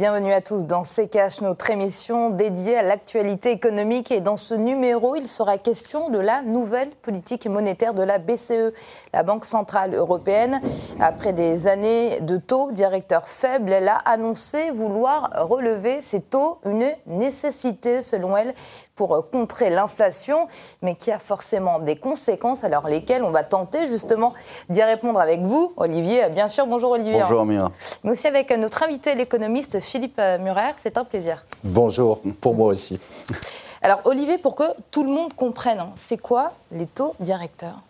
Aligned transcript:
Bienvenue 0.00 0.32
à 0.32 0.40
tous 0.40 0.64
dans 0.64 0.80
CKH, 0.80 1.42
notre 1.42 1.68
émission 1.68 2.30
dédiée 2.30 2.78
à 2.78 2.82
l'actualité 2.82 3.50
économique. 3.50 4.10
Et 4.10 4.22
dans 4.22 4.38
ce 4.38 4.54
numéro, 4.54 5.14
il 5.14 5.28
sera 5.28 5.58
question 5.58 6.08
de 6.08 6.16
la 6.16 6.40
nouvelle 6.40 6.88
politique 6.88 7.46
monétaire 7.46 7.92
de 7.92 8.02
la 8.02 8.18
BCE, 8.18 8.72
la 9.12 9.22
Banque 9.24 9.44
Centrale 9.44 9.94
Européenne. 9.94 10.62
Après 11.00 11.34
des 11.34 11.66
années 11.66 12.18
de 12.22 12.38
taux 12.38 12.72
directeurs 12.72 13.28
faibles, 13.28 13.70
elle 13.70 13.88
a 13.88 13.96
annoncé 14.06 14.70
vouloir 14.70 15.32
relever 15.34 16.00
ces 16.00 16.22
taux, 16.22 16.60
une 16.64 16.92
nécessité 17.06 18.00
selon 18.00 18.34
elle 18.38 18.54
pour 19.00 19.30
contrer 19.30 19.70
l'inflation, 19.70 20.46
mais 20.82 20.94
qui 20.94 21.10
a 21.10 21.18
forcément 21.18 21.78
des 21.78 21.96
conséquences, 21.96 22.64
alors 22.64 22.86
lesquelles 22.86 23.22
on 23.22 23.30
va 23.30 23.42
tenter 23.42 23.88
justement 23.88 24.34
d'y 24.68 24.82
répondre 24.82 25.18
avec 25.18 25.40
vous, 25.40 25.72
Olivier. 25.78 26.28
Bien 26.28 26.48
sûr, 26.48 26.66
bonjour 26.66 26.90
Olivier. 26.90 27.20
Bonjour 27.22 27.46
Mira. 27.46 27.72
Mais 28.04 28.10
aussi 28.10 28.26
avec 28.26 28.50
notre 28.50 28.82
invité, 28.82 29.14
l'économiste 29.14 29.80
Philippe 29.80 30.20
Murer. 30.40 30.74
C'est 30.82 30.98
un 30.98 31.04
plaisir. 31.06 31.42
Bonjour, 31.64 32.20
pour 32.42 32.54
moi 32.54 32.66
aussi. 32.66 33.00
Alors 33.80 34.02
Olivier, 34.04 34.36
pour 34.36 34.54
que 34.54 34.64
tout 34.90 35.02
le 35.02 35.08
monde 35.08 35.32
comprenne, 35.32 35.78
hein, 35.78 35.92
c'est 35.96 36.18
quoi 36.18 36.52
les 36.70 36.84
taux 36.84 37.14
directeurs? 37.20 37.80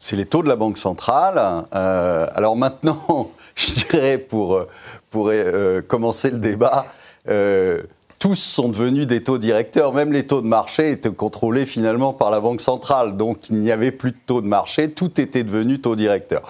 C'est 0.00 0.16
les 0.16 0.26
taux 0.26 0.42
de 0.42 0.48
la 0.48 0.56
Banque 0.56 0.76
centrale. 0.76 1.40
Euh, 1.72 2.26
alors 2.34 2.56
maintenant, 2.56 3.30
je 3.54 3.74
dirais 3.74 4.18
pour, 4.18 4.60
pour 5.08 5.28
euh, 5.28 5.82
commencer 5.82 6.30
le 6.30 6.38
débat, 6.38 6.86
euh, 7.28 7.84
tous 8.22 8.36
sont 8.36 8.68
devenus 8.68 9.08
des 9.08 9.20
taux 9.24 9.36
directeurs. 9.36 9.92
Même 9.92 10.12
les 10.12 10.24
taux 10.24 10.42
de 10.42 10.46
marché 10.46 10.92
étaient 10.92 11.10
contrôlés 11.10 11.66
finalement 11.66 12.12
par 12.12 12.30
la 12.30 12.38
Banque 12.38 12.60
centrale. 12.60 13.16
Donc 13.16 13.50
il 13.50 13.56
n'y 13.56 13.72
avait 13.72 13.90
plus 13.90 14.12
de 14.12 14.16
taux 14.24 14.40
de 14.40 14.46
marché, 14.46 14.92
tout 14.92 15.20
était 15.20 15.42
devenu 15.42 15.80
taux 15.80 15.96
directeur. 15.96 16.42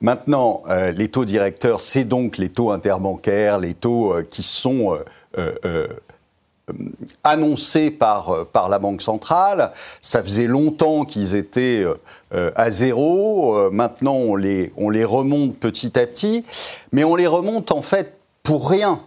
Maintenant, 0.00 0.64
euh, 0.68 0.90
les 0.90 1.06
taux 1.06 1.24
directeurs, 1.24 1.82
c'est 1.82 2.02
donc 2.02 2.36
les 2.36 2.48
taux 2.48 2.72
interbancaires, 2.72 3.60
les 3.60 3.74
taux 3.74 4.12
euh, 4.12 4.26
qui 4.28 4.42
sont 4.42 4.98
euh, 5.38 5.86
annoncés 7.22 7.92
par, 7.92 8.46
par 8.46 8.68
la 8.68 8.80
Banque 8.80 9.00
centrale. 9.00 9.70
Ça 10.00 10.24
faisait 10.24 10.48
longtemps 10.48 11.04
qu'ils 11.04 11.36
étaient 11.36 11.84
à 12.32 12.70
zéro. 12.70 13.70
maintenant, 13.70 14.14
on 14.14 14.34
les, 14.34 14.72
on 14.76 14.90
les 14.90 15.04
remonte 15.04 15.56
petit 15.56 15.96
à 15.96 16.08
petit. 16.08 16.44
Mais 16.90 17.04
on 17.04 17.14
les 17.14 17.28
remonte 17.28 17.70
en 17.70 17.82
fait 17.82 18.14
pour 18.42 18.68
rien 18.68 19.00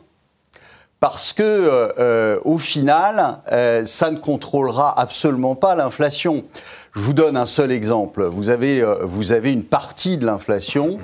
parce 1.04 1.34
que 1.34 1.44
euh, 1.44 1.90
euh, 2.00 2.40
au 2.46 2.58
final, 2.58 3.40
euh, 3.52 3.86
ça 3.86 4.10
ne 4.10 4.16
contrôlera 4.16 4.98
absolument 4.98 5.54
pas 5.54 5.76
l'inflation. 5.76 6.46
Je 6.94 7.02
vous 7.02 7.12
donne 7.12 7.36
un 7.36 7.46
seul 7.46 7.74
exemple. 7.74 8.24
Vous 8.24 8.50
avez, 8.50 8.82
vous 9.02 9.34
avez 9.34 9.52
une 9.52 9.66
partie 9.66 10.18
de 10.18 10.26
l'inflation 10.26 11.00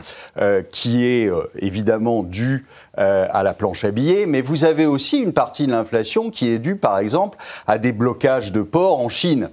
qui 0.71 1.03
est 1.03 1.31
évidemment 1.55 2.21
due 2.21 2.67
à 2.95 3.41
la 3.41 3.55
planche 3.55 3.83
à 3.85 3.89
billets, 3.89 4.27
mais 4.27 4.41
vous 4.41 4.65
avez 4.65 4.85
aussi 4.85 5.17
une 5.17 5.33
partie 5.33 5.65
de 5.65 5.71
l'inflation 5.71 6.29
qui 6.29 6.51
est 6.51 6.59
due, 6.59 6.75
par 6.75 6.99
exemple, 6.99 7.39
à 7.65 7.79
des 7.79 7.91
blocages 7.91 8.51
de 8.51 8.61
ports 8.61 8.99
en 8.99 9.09
Chine 9.09 9.49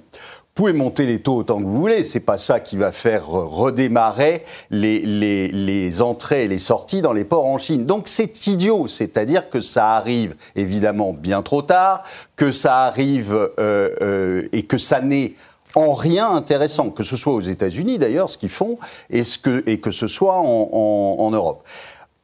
pouvez 0.56 0.72
monter 0.72 1.04
les 1.04 1.20
taux 1.20 1.36
autant 1.36 1.58
que 1.58 1.64
vous 1.64 1.76
voulez, 1.78 2.02
c'est 2.02 2.18
pas 2.18 2.38
ça 2.38 2.60
qui 2.60 2.78
va 2.78 2.90
faire 2.90 3.28
redémarrer 3.28 4.42
les, 4.70 5.00
les, 5.00 5.48
les, 5.48 6.02
entrées 6.02 6.44
et 6.44 6.48
les 6.48 6.58
sorties 6.58 7.02
dans 7.02 7.12
les 7.12 7.24
ports 7.24 7.44
en 7.44 7.58
Chine. 7.58 7.84
Donc 7.84 8.08
c'est 8.08 8.46
idiot, 8.46 8.88
c'est-à-dire 8.88 9.50
que 9.50 9.60
ça 9.60 9.92
arrive 9.96 10.34
évidemment 10.56 11.12
bien 11.12 11.42
trop 11.42 11.60
tard, 11.60 12.04
que 12.36 12.52
ça 12.52 12.84
arrive 12.84 13.34
euh, 13.34 13.90
euh, 14.00 14.48
et 14.52 14.62
que 14.62 14.78
ça 14.78 15.02
n'est 15.02 15.34
en 15.74 15.92
rien 15.92 16.30
intéressant, 16.30 16.88
que 16.88 17.02
ce 17.02 17.16
soit 17.16 17.34
aux 17.34 17.42
États-Unis 17.42 17.98
d'ailleurs, 17.98 18.30
ce 18.30 18.38
qu'ils 18.38 18.48
font, 18.48 18.78
et, 19.10 19.24
ce 19.24 19.38
que, 19.38 19.62
et 19.66 19.78
que 19.78 19.90
ce 19.90 20.08
soit 20.08 20.38
en, 20.38 20.70
en, 20.72 21.16
en 21.18 21.30
Europe. 21.32 21.64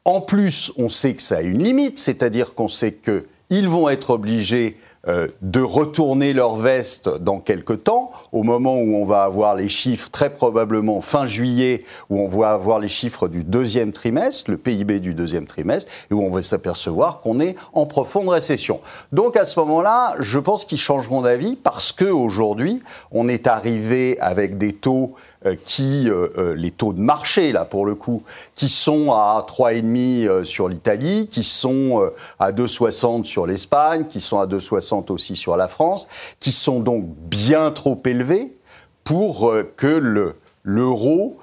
En 0.06 0.22
plus, 0.22 0.72
on 0.78 0.88
sait 0.88 1.12
que 1.12 1.22
ça 1.22 1.36
a 1.36 1.42
une 1.42 1.62
limite, 1.62 1.98
c'est-à-dire 1.98 2.54
qu'on 2.54 2.68
sait 2.68 2.94
qu'ils 2.94 3.68
vont 3.68 3.90
être 3.90 4.10
obligés 4.10 4.78
euh, 5.08 5.26
de 5.42 5.60
retourner 5.60 6.32
leur 6.32 6.54
veste 6.54 7.08
dans 7.08 7.40
quelques 7.40 7.82
temps, 7.82 8.12
au 8.30 8.44
moment 8.44 8.76
où 8.76 8.94
on 8.94 9.04
va 9.04 9.24
avoir 9.24 9.56
les 9.56 9.68
chiffres, 9.68 10.08
très 10.10 10.32
probablement 10.32 11.00
fin 11.00 11.26
juillet, 11.26 11.82
où 12.08 12.20
on 12.20 12.28
va 12.28 12.52
avoir 12.52 12.78
les 12.78 12.86
chiffres 12.86 13.26
du 13.26 13.42
deuxième 13.42 13.90
trimestre, 13.90 14.48
le 14.48 14.58
PIB 14.58 15.00
du 15.00 15.14
deuxième 15.14 15.46
trimestre, 15.46 15.90
et 16.08 16.14
où 16.14 16.22
on 16.22 16.30
va 16.30 16.40
s'apercevoir 16.42 17.20
qu'on 17.20 17.40
est 17.40 17.56
en 17.72 17.84
profonde 17.86 18.28
récession. 18.28 18.80
Donc 19.10 19.36
à 19.36 19.44
ce 19.44 19.58
moment-là, 19.58 20.14
je 20.20 20.38
pense 20.38 20.64
qu'ils 20.64 20.78
changeront 20.78 21.22
d'avis 21.22 21.56
parce 21.56 21.90
qu'aujourd'hui, 21.90 22.80
on 23.10 23.26
est 23.26 23.48
arrivé 23.48 24.16
avec 24.20 24.56
des 24.56 24.72
taux 24.72 25.16
qui, 25.64 26.08
euh, 26.08 26.28
euh, 26.38 26.54
les 26.54 26.70
taux 26.70 26.92
de 26.92 27.00
marché, 27.00 27.52
là, 27.52 27.64
pour 27.64 27.86
le 27.86 27.94
coup, 27.94 28.22
qui 28.54 28.68
sont 28.68 29.12
à 29.12 29.44
3,5 29.46 30.44
sur 30.44 30.68
l'Italie, 30.68 31.28
qui 31.30 31.44
sont 31.44 32.10
à 32.38 32.52
2,60 32.52 33.24
sur 33.24 33.46
l'Espagne, 33.46 34.06
qui 34.08 34.20
sont 34.20 34.38
à 34.38 34.46
2,60 34.46 35.10
aussi 35.10 35.36
sur 35.36 35.56
la 35.56 35.68
France, 35.68 36.08
qui 36.40 36.52
sont 36.52 36.80
donc 36.80 37.04
bien 37.06 37.70
trop 37.70 38.00
élevés 38.04 38.56
pour 39.04 39.52
que 39.76 40.32
l'euro 40.62 41.38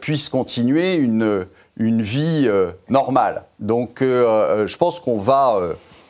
puisse 0.00 0.28
continuer 0.28 0.94
une, 0.96 1.46
une 1.76 2.02
vie 2.02 2.48
normale. 2.88 3.44
Donc 3.60 3.98
je 4.00 4.76
pense 4.76 4.98
qu'on 4.98 5.18
va 5.18 5.60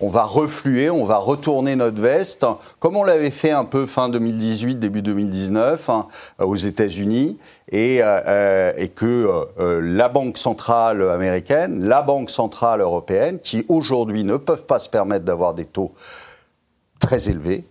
on 0.01 0.09
va 0.09 0.25
refluer, 0.25 0.91
on 0.91 1.05
va 1.05 1.19
retourner 1.19 1.77
notre 1.77 2.01
veste, 2.01 2.47
comme 2.81 2.97
on 2.97 3.05
l'avait 3.05 3.31
fait 3.31 3.51
un 3.51 3.65
peu 3.65 3.87
fin 3.87 4.09
2018, 4.09 4.77
début 4.77 5.03
2019 5.03 5.89
hein, 5.89 6.07
aux 6.39 6.57
États-Unis, 6.57 7.39
et, 7.71 8.03
euh, 8.03 8.21
euh, 8.27 8.87
que 8.95 9.29
euh, 9.59 9.81
la 9.81 10.09
Banque 10.09 10.39
centrale 10.39 11.03
américaine, 11.09 11.85
la 11.85 12.03
Banque 12.03 12.31
centrale 12.31 12.81
européenne, 12.81 13.39
qui 13.41 13.65
aujourd'hui 13.69 14.25
ne 14.25 14.37
peuvent 14.37 14.67
pas 14.67 14.79
se 14.79 14.89
permettre 14.89 15.25
d'avoir 15.25 15.55
des 15.55 15.65
taux 15.65 15.93
très 16.99 17.29
élevés, 17.29 17.65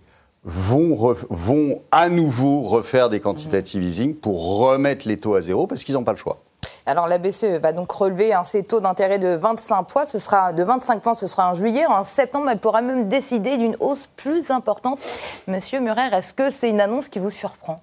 vont, 0.45 1.15
vont 1.29 1.81
à 1.91 2.09
nouveau 2.09 2.63
refaire 2.63 3.09
des 3.09 3.19
quantitative 3.19 3.83
easing 3.83 4.15
pour 4.15 4.59
remettre 4.59 5.07
les 5.07 5.17
taux 5.17 5.35
à 5.35 5.41
zéro 5.41 5.67
parce 5.67 5.83
qu'ils 5.83 5.95
n'ont 5.95 6.03
pas 6.03 6.11
le 6.11 6.17
choix. 6.17 6.39
Alors 6.85 7.07
la 7.07 7.17
BCE 7.17 7.59
va 7.61 7.71
donc 7.71 7.91
relever 7.91 8.33
hein, 8.33 8.43
ses 8.43 8.63
taux 8.63 8.81
d'intérêt 8.81 9.17
de 9.17 9.29
25 9.29 9.83
points, 9.83 10.05
ce 10.05 10.19
sera 10.19 10.51
de 10.51 10.63
25 10.63 11.01
points, 11.01 11.15
ce 11.15 11.27
sera 11.27 11.49
en 11.49 11.53
juillet, 11.53 11.85
en 11.85 12.03
septembre, 12.03 12.49
elle 12.49 12.59
pourra 12.59 12.81
même 12.81 13.07
décider 13.07 13.57
d'une 13.57 13.77
hausse 13.79 14.09
plus 14.17 14.51
importante. 14.51 14.99
Monsieur 15.47 15.79
Murer, 15.79 16.09
est-ce 16.11 16.33
que 16.33 16.49
c'est 16.49 16.69
une 16.69 16.81
annonce 16.81 17.07
qui 17.07 17.19
vous 17.19 17.29
surprend? 17.29 17.79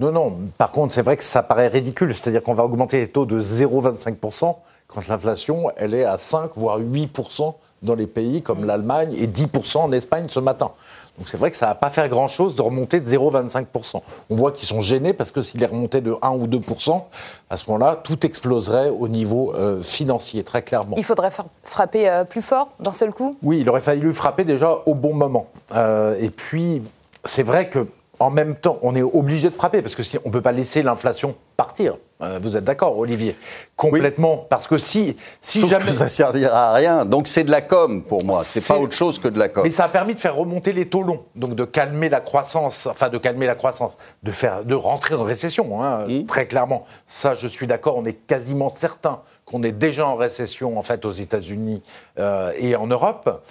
Non, 0.00 0.10
non. 0.10 0.36
Par 0.58 0.72
contre, 0.72 0.92
c'est 0.92 1.02
vrai 1.02 1.16
que 1.16 1.22
ça 1.22 1.42
paraît 1.42 1.68
ridicule, 1.68 2.14
c'est-à-dire 2.14 2.42
qu'on 2.42 2.54
va 2.54 2.64
augmenter 2.64 2.98
les 2.98 3.08
taux 3.08 3.26
de 3.26 3.40
0,25% 3.40 4.56
quand 4.88 5.08
l'inflation, 5.08 5.70
elle 5.76 5.94
est 5.94 6.04
à 6.04 6.18
5 6.18 6.50
voire 6.56 6.80
8% 6.80 7.54
dans 7.82 7.94
les 7.94 8.06
pays 8.06 8.42
comme 8.42 8.62
mm. 8.62 8.66
l'Allemagne 8.66 9.14
et 9.18 9.26
10% 9.26 9.78
en 9.78 9.92
Espagne 9.92 10.26
ce 10.28 10.40
matin. 10.40 10.72
Donc 11.18 11.28
c'est 11.28 11.36
vrai 11.36 11.50
que 11.50 11.56
ça 11.56 11.66
ne 11.66 11.70
va 11.70 11.74
pas 11.74 11.90
faire 11.90 12.08
grand-chose 12.08 12.54
de 12.54 12.62
remonter 12.62 13.00
de 13.00 13.08
0,25%. 13.08 14.02
On 14.30 14.36
voit 14.36 14.52
qu'ils 14.52 14.68
sont 14.68 14.80
gênés 14.80 15.12
parce 15.12 15.32
que 15.32 15.42
s'il 15.42 15.62
est 15.62 15.66
remonté 15.66 16.00
de 16.00 16.14
1 16.22 16.30
ou 16.30 16.46
2%, 16.46 17.02
à 17.48 17.56
ce 17.56 17.70
moment-là, 17.70 17.96
tout 18.02 18.26
exploserait 18.26 18.88
au 18.90 19.08
niveau 19.08 19.54
euh, 19.54 19.82
financier, 19.82 20.44
très 20.44 20.62
clairement. 20.62 20.96
Il 20.98 21.04
faudrait 21.04 21.30
frapper 21.62 22.08
euh, 22.08 22.24
plus 22.24 22.42
fort 22.42 22.70
d'un 22.80 22.92
seul 22.92 23.12
coup? 23.12 23.36
Oui, 23.42 23.60
il 23.60 23.68
aurait 23.68 23.80
fallu 23.80 24.12
frapper 24.12 24.44
déjà 24.44 24.82
au 24.86 24.94
bon 24.94 25.14
moment. 25.14 25.46
Euh, 25.74 26.16
et 26.20 26.30
puis, 26.30 26.82
c'est 27.24 27.42
vrai 27.42 27.68
que 27.68 27.86
en 28.18 28.30
même 28.30 28.56
temps, 28.56 28.78
on 28.82 28.94
est 28.94 29.02
obligé 29.02 29.50
de 29.50 29.54
frapper 29.54 29.82
parce 29.82 29.94
que 29.94 30.02
si 30.02 30.18
on 30.24 30.28
ne 30.28 30.32
peut 30.32 30.42
pas 30.42 30.52
laisser 30.52 30.82
l'inflation 30.82 31.34
partir. 31.56 31.96
Euh, 32.22 32.38
vous 32.42 32.56
êtes 32.56 32.64
d'accord, 32.64 32.96
Olivier? 32.98 33.36
Complètement. 33.76 34.46
Parce 34.48 34.66
que 34.66 34.78
si, 34.78 35.16
si 35.42 35.66
jamais. 35.68 35.92
ça 35.92 36.08
servira 36.08 36.70
à 36.70 36.74
rien. 36.74 37.04
Donc 37.04 37.28
c'est 37.28 37.44
de 37.44 37.50
la 37.50 37.60
com 37.60 38.02
pour 38.02 38.24
moi. 38.24 38.42
C'est 38.44 38.66
pas 38.66 38.78
autre 38.78 38.94
chose 38.94 39.18
que 39.18 39.28
de 39.28 39.38
la 39.38 39.48
com. 39.48 39.62
Mais 39.64 39.70
ça 39.70 39.84
a 39.84 39.88
permis 39.88 40.14
de 40.14 40.20
faire 40.20 40.36
remonter 40.36 40.72
les 40.72 40.86
taux 40.86 41.02
longs. 41.02 41.24
Donc 41.34 41.54
de 41.54 41.64
calmer 41.64 42.08
la 42.08 42.20
croissance. 42.20 42.86
Enfin, 42.86 43.08
de 43.08 43.18
calmer 43.18 43.46
la 43.46 43.54
croissance. 43.54 43.96
De, 44.22 44.30
faire, 44.30 44.64
de 44.64 44.74
rentrer 44.74 45.14
en 45.14 45.24
récession, 45.24 45.82
hein, 45.82 46.06
mmh. 46.06 46.26
très 46.26 46.46
clairement. 46.46 46.86
Ça, 47.06 47.34
je 47.34 47.48
suis 47.48 47.66
d'accord. 47.66 47.96
On 47.96 48.04
est 48.04 48.26
quasiment 48.26 48.72
certain 48.74 49.20
qu'on 49.44 49.62
est 49.62 49.72
déjà 49.72 50.06
en 50.06 50.16
récession, 50.16 50.78
en 50.78 50.82
fait, 50.82 51.04
aux 51.04 51.12
États-Unis 51.12 51.82
euh, 52.18 52.52
et 52.56 52.76
en 52.76 52.86
Europe. 52.86 53.42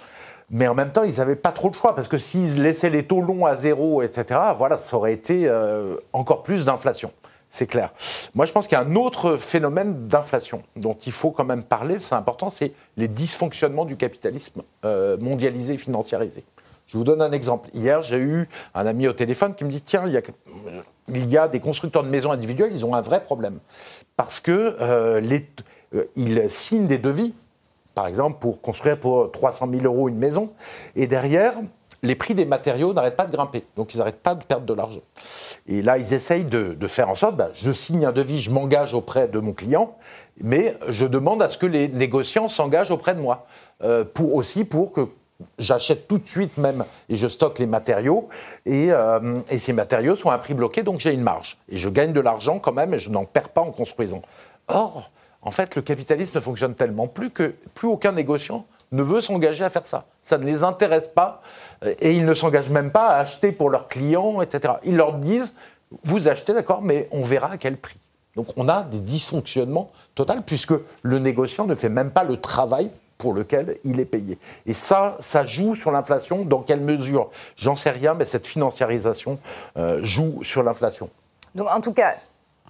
Mais 0.50 0.68
en 0.68 0.74
même 0.74 0.92
temps, 0.92 1.02
ils 1.02 1.16
n'avaient 1.16 1.36
pas 1.36 1.52
trop 1.52 1.70
de 1.70 1.74
choix, 1.74 1.94
parce 1.94 2.08
que 2.08 2.18
s'ils 2.18 2.62
laissaient 2.62 2.90
les 2.90 3.04
taux 3.04 3.20
longs 3.20 3.46
à 3.46 3.56
zéro, 3.56 4.02
etc., 4.02 4.40
voilà, 4.56 4.76
ça 4.76 4.96
aurait 4.96 5.12
été 5.12 5.48
euh, 5.48 5.96
encore 6.12 6.42
plus 6.42 6.64
d'inflation. 6.64 7.12
C'est 7.50 7.66
clair. 7.66 7.92
Moi, 8.34 8.46
je 8.46 8.52
pense 8.52 8.68
qu'il 8.68 8.76
y 8.76 8.80
a 8.80 8.84
un 8.84 8.96
autre 8.96 9.36
phénomène 9.36 10.08
d'inflation 10.08 10.62
dont 10.76 10.96
il 11.06 11.12
faut 11.12 11.30
quand 11.30 11.44
même 11.44 11.62
parler, 11.62 11.96
c'est 12.00 12.14
important, 12.14 12.50
c'est 12.50 12.72
les 12.96 13.08
dysfonctionnements 13.08 13.84
du 13.84 13.96
capitalisme 13.96 14.62
euh, 14.84 15.16
mondialisé 15.18 15.76
financiarisé. 15.76 16.44
Je 16.86 16.98
vous 16.98 17.04
donne 17.04 17.22
un 17.22 17.32
exemple. 17.32 17.68
Hier, 17.74 18.02
j'ai 18.02 18.18
eu 18.18 18.48
un 18.74 18.86
ami 18.86 19.08
au 19.08 19.12
téléphone 19.12 19.54
qui 19.54 19.64
me 19.64 19.70
dit 19.70 19.80
Tiens, 19.80 20.04
il 20.06 20.12
y 21.30 21.38
a, 21.38 21.48
des 21.48 21.60
constructeurs 21.60 22.04
de 22.04 22.08
maisons 22.08 22.30
individuelles, 22.30 22.70
ils 22.72 22.86
ont 22.86 22.94
un 22.94 23.00
vrai 23.00 23.22
problème. 23.22 23.58
Parce 24.16 24.38
que 24.38 24.76
euh, 24.80 25.20
signent 26.48 26.86
des 26.86 26.98
devis 26.98 27.34
par 27.96 28.06
exemple, 28.06 28.38
pour 28.40 28.60
construire 28.60 29.00
pour 29.00 29.32
300 29.32 29.68
000 29.72 29.84
euros 29.84 30.10
une 30.10 30.18
maison. 30.18 30.50
Et 30.96 31.06
derrière, 31.06 31.54
les 32.02 32.14
prix 32.14 32.34
des 32.34 32.44
matériaux 32.44 32.92
n'arrêtent 32.92 33.16
pas 33.16 33.24
de 33.24 33.32
grimper. 33.32 33.64
Donc, 33.74 33.94
ils 33.94 33.98
n'arrêtent 33.98 34.22
pas 34.22 34.34
de 34.34 34.44
perdre 34.44 34.66
de 34.66 34.74
l'argent. 34.74 35.00
Et 35.66 35.80
là, 35.80 35.96
ils 35.96 36.12
essayent 36.12 36.44
de, 36.44 36.76
faire 36.88 37.08
en 37.08 37.14
sorte, 37.14 37.36
bah, 37.36 37.48
je 37.54 37.72
signe 37.72 38.04
un 38.04 38.12
devis, 38.12 38.38
je 38.38 38.50
m'engage 38.50 38.92
auprès 38.92 39.28
de 39.28 39.38
mon 39.38 39.54
client, 39.54 39.96
Mais 40.42 40.76
je 40.88 41.06
demande 41.06 41.40
à 41.40 41.48
ce 41.48 41.56
que 41.56 41.64
les 41.64 41.88
négociants 41.88 42.50
s'engagent 42.50 42.90
auprès 42.90 43.14
de 43.14 43.20
moi, 43.20 43.46
euh, 43.82 44.04
pour 44.04 44.34
aussi 44.34 44.64
pour 44.64 44.92
que 44.92 45.08
j'achète 45.58 46.06
tout 46.06 46.18
de 46.18 46.28
suite 46.28 46.58
même 46.58 46.84
et 47.08 47.16
je 47.16 47.28
stocke 47.28 47.58
les 47.58 47.66
matériaux 47.66 48.28
et, 48.64 48.88
euh, 48.90 49.40
et 49.50 49.58
ces 49.58 49.72
matériaux 49.72 50.16
sont 50.16 50.30
à 50.30 50.36
prix 50.38 50.52
bloqué, 50.52 50.82
donc 50.82 51.00
j'ai 51.00 51.12
une 51.12 51.22
marge. 51.22 51.56
Et 51.70 51.78
je 51.78 51.88
gagne 51.88 52.12
de 52.12 52.20
l'argent 52.20 52.58
quand 52.58 52.72
même 52.72 52.92
et 52.92 52.98
je 52.98 53.08
n'en 53.08 53.24
perds 53.24 53.48
pas 53.48 53.62
en 53.62 53.72
construisant. 53.72 54.20
Or, 54.68 55.10
en 55.42 55.50
fait, 55.50 55.76
le 55.76 55.82
capitalisme 55.82 56.32
ne 56.34 56.40
fonctionne 56.40 56.74
tellement 56.74 57.06
plus 57.06 57.30
que 57.30 57.54
plus 57.74 57.88
aucun 57.88 58.12
négociant 58.12 58.66
ne 58.92 59.02
veut 59.02 59.20
s'engager 59.20 59.64
à 59.64 59.70
faire 59.70 59.86
ça. 59.86 60.06
Ça 60.22 60.38
ne 60.38 60.44
les 60.44 60.64
intéresse 60.64 61.08
pas 61.08 61.42
euh, 61.84 61.94
et 62.00 62.12
ils 62.12 62.24
ne 62.24 62.34
s'engagent 62.34 62.70
même 62.70 62.90
pas 62.90 63.08
à 63.08 63.18
acheter 63.18 63.52
pour 63.52 63.70
leurs 63.70 63.88
clients, 63.88 64.40
etc. 64.42 64.74
Ils 64.84 64.96
leur 64.96 65.14
disent, 65.14 65.54
vous 66.04 66.28
achetez, 66.28 66.52
d'accord, 66.52 66.82
mais 66.82 67.08
on 67.10 67.22
verra 67.22 67.52
à 67.52 67.58
quel 67.58 67.76
prix. 67.76 67.96
Donc 68.34 68.48
on 68.56 68.68
a 68.68 68.82
des 68.82 69.00
dysfonctionnements 69.00 69.90
totaux 70.14 70.34
puisque 70.44 70.74
le 71.02 71.18
négociant 71.18 71.66
ne 71.66 71.74
fait 71.74 71.88
même 71.88 72.10
pas 72.10 72.22
le 72.22 72.36
travail 72.36 72.90
pour 73.18 73.32
lequel 73.32 73.78
il 73.84 73.98
est 73.98 74.04
payé. 74.04 74.38
Et 74.66 74.74
ça, 74.74 75.16
ça 75.20 75.46
joue 75.46 75.74
sur 75.74 75.90
l'inflation. 75.90 76.44
Dans 76.44 76.60
quelle 76.60 76.80
mesure? 76.80 77.30
J'en 77.56 77.76
sais 77.76 77.90
rien, 77.90 78.12
mais 78.12 78.26
cette 78.26 78.46
financiarisation 78.46 79.38
euh, 79.78 80.04
joue 80.04 80.42
sur 80.42 80.62
l'inflation. 80.62 81.08
Donc 81.54 81.68
en 81.70 81.80
tout 81.80 81.92
cas, 81.92 82.16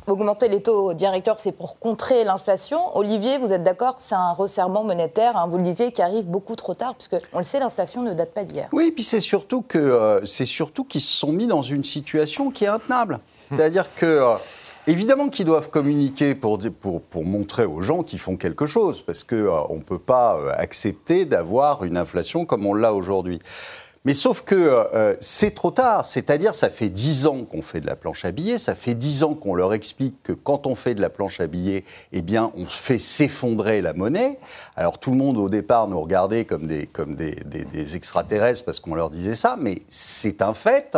Augmenter 0.06 0.48
les 0.48 0.62
taux 0.62 0.94
directeurs, 0.94 1.40
c'est 1.40 1.52
pour 1.52 1.78
contrer 1.78 2.22
l'inflation. 2.24 2.96
Olivier, 2.96 3.38
vous 3.38 3.52
êtes 3.52 3.64
d'accord 3.64 3.96
c'est 3.98 4.14
un 4.14 4.32
resserrement 4.32 4.84
monétaire, 4.84 5.36
hein, 5.36 5.48
vous 5.48 5.56
le 5.56 5.64
disiez, 5.64 5.90
qui 5.90 6.00
arrive 6.00 6.24
beaucoup 6.24 6.54
trop 6.54 6.74
tard, 6.74 6.94
puisque 6.94 7.16
on 7.32 7.38
le 7.38 7.44
sait, 7.44 7.58
l'inflation 7.58 8.02
ne 8.02 8.14
date 8.14 8.32
pas 8.32 8.44
d'hier. 8.44 8.68
Oui, 8.72 8.92
puis 8.92 9.02
c'est 9.02 9.20
surtout 9.20 9.62
que 9.62 9.78
euh, 9.78 10.24
c'est 10.24 10.44
surtout 10.44 10.84
qu'ils 10.84 11.00
se 11.00 11.12
sont 11.12 11.32
mis 11.32 11.46
dans 11.46 11.62
une 11.62 11.84
situation 11.84 12.50
qui 12.50 12.64
est 12.64 12.68
intenable. 12.68 13.18
C'est-à-dire 13.50 13.92
que 13.94 14.06
euh, 14.06 14.34
Évidemment 14.88 15.30
qu'ils 15.30 15.46
doivent 15.46 15.68
communiquer 15.68 16.36
pour, 16.36 16.60
pour, 16.80 17.02
pour, 17.02 17.24
montrer 17.24 17.64
aux 17.64 17.80
gens 17.80 18.04
qu'ils 18.04 18.20
font 18.20 18.36
quelque 18.36 18.66
chose, 18.66 19.02
parce 19.02 19.24
qu'on 19.24 19.34
euh, 19.34 19.74
ne 19.74 19.82
peut 19.82 19.98
pas 19.98 20.38
accepter 20.52 21.24
d'avoir 21.24 21.82
une 21.82 21.96
inflation 21.96 22.44
comme 22.44 22.64
on 22.64 22.72
l'a 22.72 22.94
aujourd'hui. 22.94 23.40
Mais 24.06 24.14
sauf 24.14 24.42
que 24.42 24.54
euh, 24.54 25.16
c'est 25.20 25.52
trop 25.52 25.72
tard. 25.72 26.06
C'est-à-dire, 26.06 26.54
ça 26.54 26.70
fait 26.70 26.88
dix 26.88 27.26
ans 27.26 27.42
qu'on 27.42 27.60
fait 27.60 27.80
de 27.80 27.86
la 27.86 27.96
planche 27.96 28.24
à 28.24 28.30
billets, 28.30 28.56
ça 28.56 28.76
fait 28.76 28.94
dix 28.94 29.24
ans 29.24 29.34
qu'on 29.34 29.56
leur 29.56 29.74
explique 29.74 30.22
que 30.22 30.32
quand 30.32 30.68
on 30.68 30.76
fait 30.76 30.94
de 30.94 31.00
la 31.00 31.10
planche 31.10 31.40
à 31.40 31.48
billets, 31.48 31.82
eh 32.12 32.22
bien, 32.22 32.52
on 32.56 32.66
fait 32.66 33.00
s'effondrer 33.00 33.80
la 33.80 33.94
monnaie. 33.94 34.38
Alors 34.76 35.00
tout 35.00 35.10
le 35.10 35.16
monde 35.16 35.38
au 35.38 35.48
départ 35.48 35.88
nous 35.88 36.00
regardait 36.00 36.44
comme 36.44 36.68
des, 36.68 36.86
comme 36.86 37.16
des, 37.16 37.36
des, 37.44 37.96
extraterrestres 37.96 38.64
parce 38.64 38.78
qu'on 38.78 38.94
leur 38.94 39.10
disait 39.10 39.34
ça, 39.34 39.56
mais 39.58 39.82
c'est 39.90 40.40
un 40.40 40.54
fait. 40.54 40.96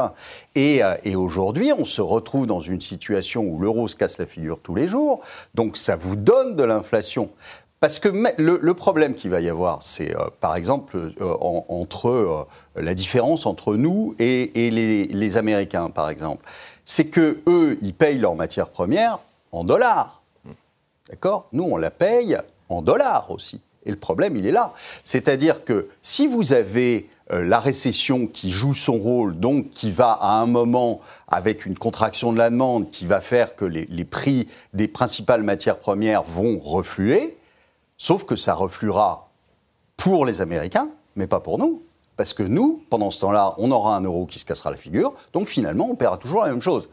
Et, 0.55 0.85
euh, 0.85 0.95
et 1.03 1.17
aujourd'hui, 1.17 1.73
on 1.73 1.87
se 1.87 2.03
retrouve 2.03 2.45
dans 2.45 2.61
une 2.61 2.83
situation 2.83 3.43
où 3.43 3.59
l'euro 3.59 3.89
se 3.89 3.97
casse 3.97 4.19
la 4.19 4.27
figure 4.27 4.61
tous 4.63 4.75
les 4.75 4.87
jours. 4.87 5.23
Donc 5.55 5.79
ça 5.79 5.97
vous 5.97 6.15
donne 6.15 6.57
de 6.57 6.63
l'inflation. 6.63 7.31
Parce 7.81 8.01
que 8.01 8.09
le, 8.09 8.75
problème 8.75 9.15
qu'il 9.15 9.31
va 9.31 9.41
y 9.41 9.49
avoir, 9.49 9.83
c'est 9.83 10.17
euh, 10.17 10.25
par 10.41 10.57
exemple 10.57 11.13
euh, 11.21 11.35
entre 11.69 12.09
euh, 12.09 12.45
la 12.75 12.95
différence 12.95 13.47
entre 13.47 13.77
nous 13.77 14.17
et, 14.19 14.51
les, 14.71 15.37
Américains, 15.37 15.89
par 15.91 16.11
exemple, 16.11 16.45
c'est 16.85 17.07
que 17.07 17.39
eux, 17.47 17.79
ils 17.81 17.95
payent 17.95 18.19
leurs 18.19 18.35
matières 18.35 18.71
premières 18.71 19.21
en 19.53 19.63
dollars, 19.63 20.23
d'accord? 21.09 21.47
Nous, 21.53 21.63
on 21.63 21.77
la 21.77 21.91
paye 21.91 22.37
en 22.69 22.83
dollars 22.83 23.31
aussi. 23.31 23.61
Et 23.87 23.91
le 23.91 23.97
problème, 23.97 24.37
il 24.37 24.47
est 24.47 24.53
là. 24.53 24.75
C'est-à-dire 25.05 25.65
que 25.65 25.89
si 26.03 26.27
vous 26.27 26.53
avez 26.53 27.09
la 27.31 27.61
récession 27.61 28.27
qui 28.27 28.51
joue 28.51 28.75
son 28.75 28.99
rôle, 28.99 29.39
donc 29.39 29.71
qui 29.71 29.91
va 29.91 30.13
à 30.13 30.33
un 30.33 30.47
moment, 30.47 31.01
avec 31.29 31.65
une 31.65 31.79
contraction 31.79 32.33
de 32.33 32.39
la 32.39 32.51
demande, 32.51 32.91
qui 32.91 33.07
va 33.07 33.21
faire 33.21 33.55
que 33.55 33.65
les, 33.65 33.87
les 33.91 34.05
prix 34.05 34.49
des 34.73 34.89
principales 34.89 35.43
matières 35.43 35.79
premières 35.79 36.23
vont 36.23 36.59
refluer, 36.59 37.38
Sauf 37.99 38.25
que 38.25 38.37
ça 38.37 38.55
refluera 38.55 39.29
pour 39.97 40.25
les 40.25 40.41
Américains, 40.41 40.89
mais 41.17 41.27
pas 41.27 41.41
pour 41.41 41.59
nous. 41.59 41.83
Parce 42.17 42.33
que 42.33 42.43
nous, 42.43 42.83
pendant 42.91 43.11
ce 43.11 43.21
temps-là, 43.21 43.55
on 43.59 43.71
aura 43.71 43.97
un 43.97 44.00
euro 44.03 44.27
qui 44.27 44.39
se 44.39 44.45
cassera 44.45 44.71
la 44.71 44.77
figure, 44.77 45.12
donc 45.33 45.49
finalement, 45.49 45.89
on 45.91 45.95
paiera 45.95 46.17
toujours 46.17 46.43
la 46.43 46.50
même 46.50 46.62
chose. 46.62 46.89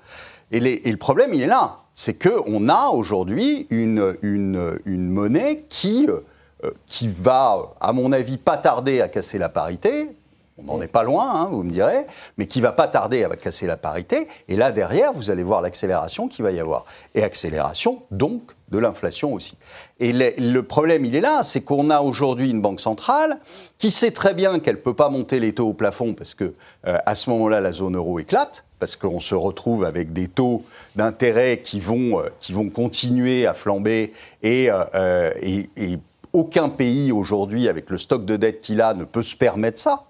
Et, 0.52 0.60
le 0.60 0.98
problème, 0.98 1.34
il 1.34 1.42
est 1.42 1.48
là. 1.48 1.80
C'est 1.94 2.14
qu'on 2.14 2.70
a 2.70 2.90
aujourd'hui 2.90 3.68
une, 3.70 4.16
une, 4.22 5.10
monnaie 5.10 5.66
qui, 5.70 6.08
euh, 6.08 6.72
qui 6.86 7.08
va, 7.08 7.74
à 7.80 7.94
mon 7.94 8.12
avis, 8.12 8.38
pas 8.38 8.58
tarder 8.58 9.02
à 9.02 9.08
casser 9.08 9.38
la 9.38 9.50
parité. 9.50 10.10
On 10.58 10.64
n'en 10.64 10.82
est 10.82 10.88
pas 10.88 11.04
loin, 11.04 11.34
hein, 11.36 11.50
vous 11.52 11.64
me 11.64 11.72
direz, 11.72 12.06
mais 12.38 12.48
qui 12.48 12.62
va 12.62 12.72
pas 12.72 12.88
tarder 12.88 13.26
à 13.26 13.30
casser 13.36 13.68
la 13.68 13.76
parité. 13.76 14.30
Et 14.48 14.56
là, 14.56 14.72
derrière, 14.72 15.12
vous 15.12 15.30
allez 15.30 15.44
voir 15.44 15.62
l'accélération 15.62 16.30
qui 16.30 16.42
va 16.42 16.54
y 16.54 16.62
avoir. 16.62 16.86
Et 17.14 17.24
accélération, 17.24 18.04
donc, 18.10 18.54
de 18.72 18.78
l'inflation 18.78 19.34
aussi. 19.34 19.58
Et 20.00 20.14
le, 20.14 20.62
problème, 20.62 21.04
il 21.04 21.14
est 21.14 21.22
là, 21.22 21.44
c'est 21.44 21.60
qu'on 21.60 21.90
a 21.90 22.00
aujourd'hui 22.00 22.50
une 22.50 22.62
banque 22.62 22.80
centrale 22.80 23.40
qui 23.78 23.92
sait 23.92 24.12
très 24.12 24.34
bien 24.34 24.60
qu'elle 24.60 24.76
ne 24.76 24.80
peut 24.80 24.94
pas 24.94 25.10
monter 25.10 25.42
les 25.42 25.54
taux 25.54 25.68
au 25.68 25.74
plafond 25.74 26.14
parce 26.14 26.34
que 26.34 26.54
euh, 26.88 26.98
à 27.06 27.16
ce 27.16 27.30
moment-là, 27.32 27.60
la 27.60 27.74
zone 27.74 27.98
euro 27.98 28.18
éclate, 28.20 28.64
parce 28.80 28.96
qu'on 28.96 29.20
se 29.20 29.36
retrouve 29.36 29.84
avec 29.84 30.14
des 30.14 30.30
taux 30.30 30.64
d'intérêt 30.96 31.60
qui 31.64 31.82
vont, 31.82 32.22
euh, 32.22 32.30
qui 32.40 32.54
vont 32.54 32.70
continuer 32.70 33.46
à 33.46 33.54
flamber 33.54 34.14
et, 34.42 34.70
euh, 34.72 35.32
et, 35.42 35.70
et 35.76 36.00
aucun 36.32 36.70
pays 36.70 37.12
aujourd'hui, 37.12 37.68
avec 37.68 37.90
le 37.90 37.98
stock 37.98 38.26
de 38.26 38.38
dette 38.38 38.62
qu'il 38.62 38.82
a, 38.82 38.94
ne 38.94 39.04
peut 39.04 39.22
se 39.22 39.36
permettre 39.36 39.80
ça. 39.80 40.06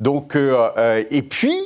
Donc, 0.00 0.36
et 0.36 1.22
puis, 1.22 1.56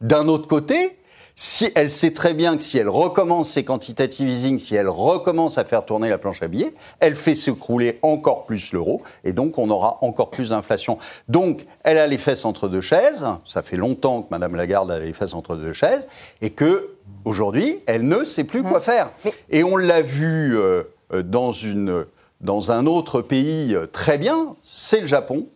d'un 0.00 0.28
autre 0.28 0.46
côté, 0.46 0.96
si 1.36 1.70
elle 1.74 1.90
sait 1.90 2.12
très 2.12 2.32
bien 2.32 2.56
que 2.56 2.62
si 2.62 2.78
elle 2.78 2.88
recommence 2.88 3.50
ses 3.50 3.64
quantitative 3.64 4.28
easing, 4.28 4.58
si 4.58 4.76
elle 4.76 4.88
recommence 4.88 5.58
à 5.58 5.64
faire 5.64 5.84
tourner 5.84 6.08
la 6.08 6.18
planche 6.18 6.42
à 6.42 6.48
billets, 6.48 6.74
elle 7.00 7.16
fait 7.16 7.34
s'écrouler 7.34 7.98
encore 8.02 8.44
plus 8.44 8.72
l'euro 8.72 9.02
et 9.24 9.32
donc 9.32 9.58
on 9.58 9.68
aura 9.70 9.98
encore 10.02 10.30
plus 10.30 10.50
d'inflation. 10.50 10.98
Donc 11.28 11.66
elle 11.82 11.98
a 11.98 12.06
les 12.06 12.18
fesses 12.18 12.44
entre 12.44 12.68
deux 12.68 12.80
chaises. 12.80 13.26
Ça 13.44 13.62
fait 13.62 13.76
longtemps 13.76 14.22
que 14.22 14.28
Madame 14.30 14.54
Lagarde 14.54 14.90
a 14.90 15.00
les 15.00 15.12
fesses 15.12 15.34
entre 15.34 15.56
deux 15.56 15.72
chaises 15.72 16.06
et 16.40 16.50
que 16.50 16.90
aujourd'hui 17.24 17.80
elle 17.86 18.06
ne 18.06 18.22
sait 18.22 18.44
plus 18.44 18.62
quoi 18.62 18.78
mmh. 18.78 18.82
faire. 18.82 19.10
Et 19.50 19.64
on 19.64 19.76
l'a 19.76 20.02
vu 20.02 20.56
euh, 20.56 20.84
dans 21.24 21.50
une 21.50 22.04
dans 22.40 22.70
un 22.70 22.86
autre 22.86 23.22
pays 23.22 23.74
euh, 23.74 23.86
très 23.86 24.18
bien, 24.18 24.54
c'est 24.62 25.00
le 25.00 25.06
Japon, 25.06 25.46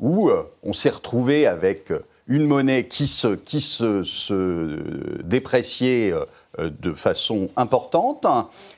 où 0.00 0.28
euh, 0.28 0.42
on 0.62 0.72
s'est 0.72 0.90
retrouvé 0.90 1.46
avec 1.46 1.92
une 2.28 2.46
monnaie 2.46 2.86
qui 2.86 3.06
se, 3.06 3.28
qui 3.28 3.60
se, 3.60 4.02
se 4.02 5.22
dépréciait 5.22 6.12
euh, 6.12 6.70
de 6.80 6.92
façon 6.92 7.50
importante 7.56 8.26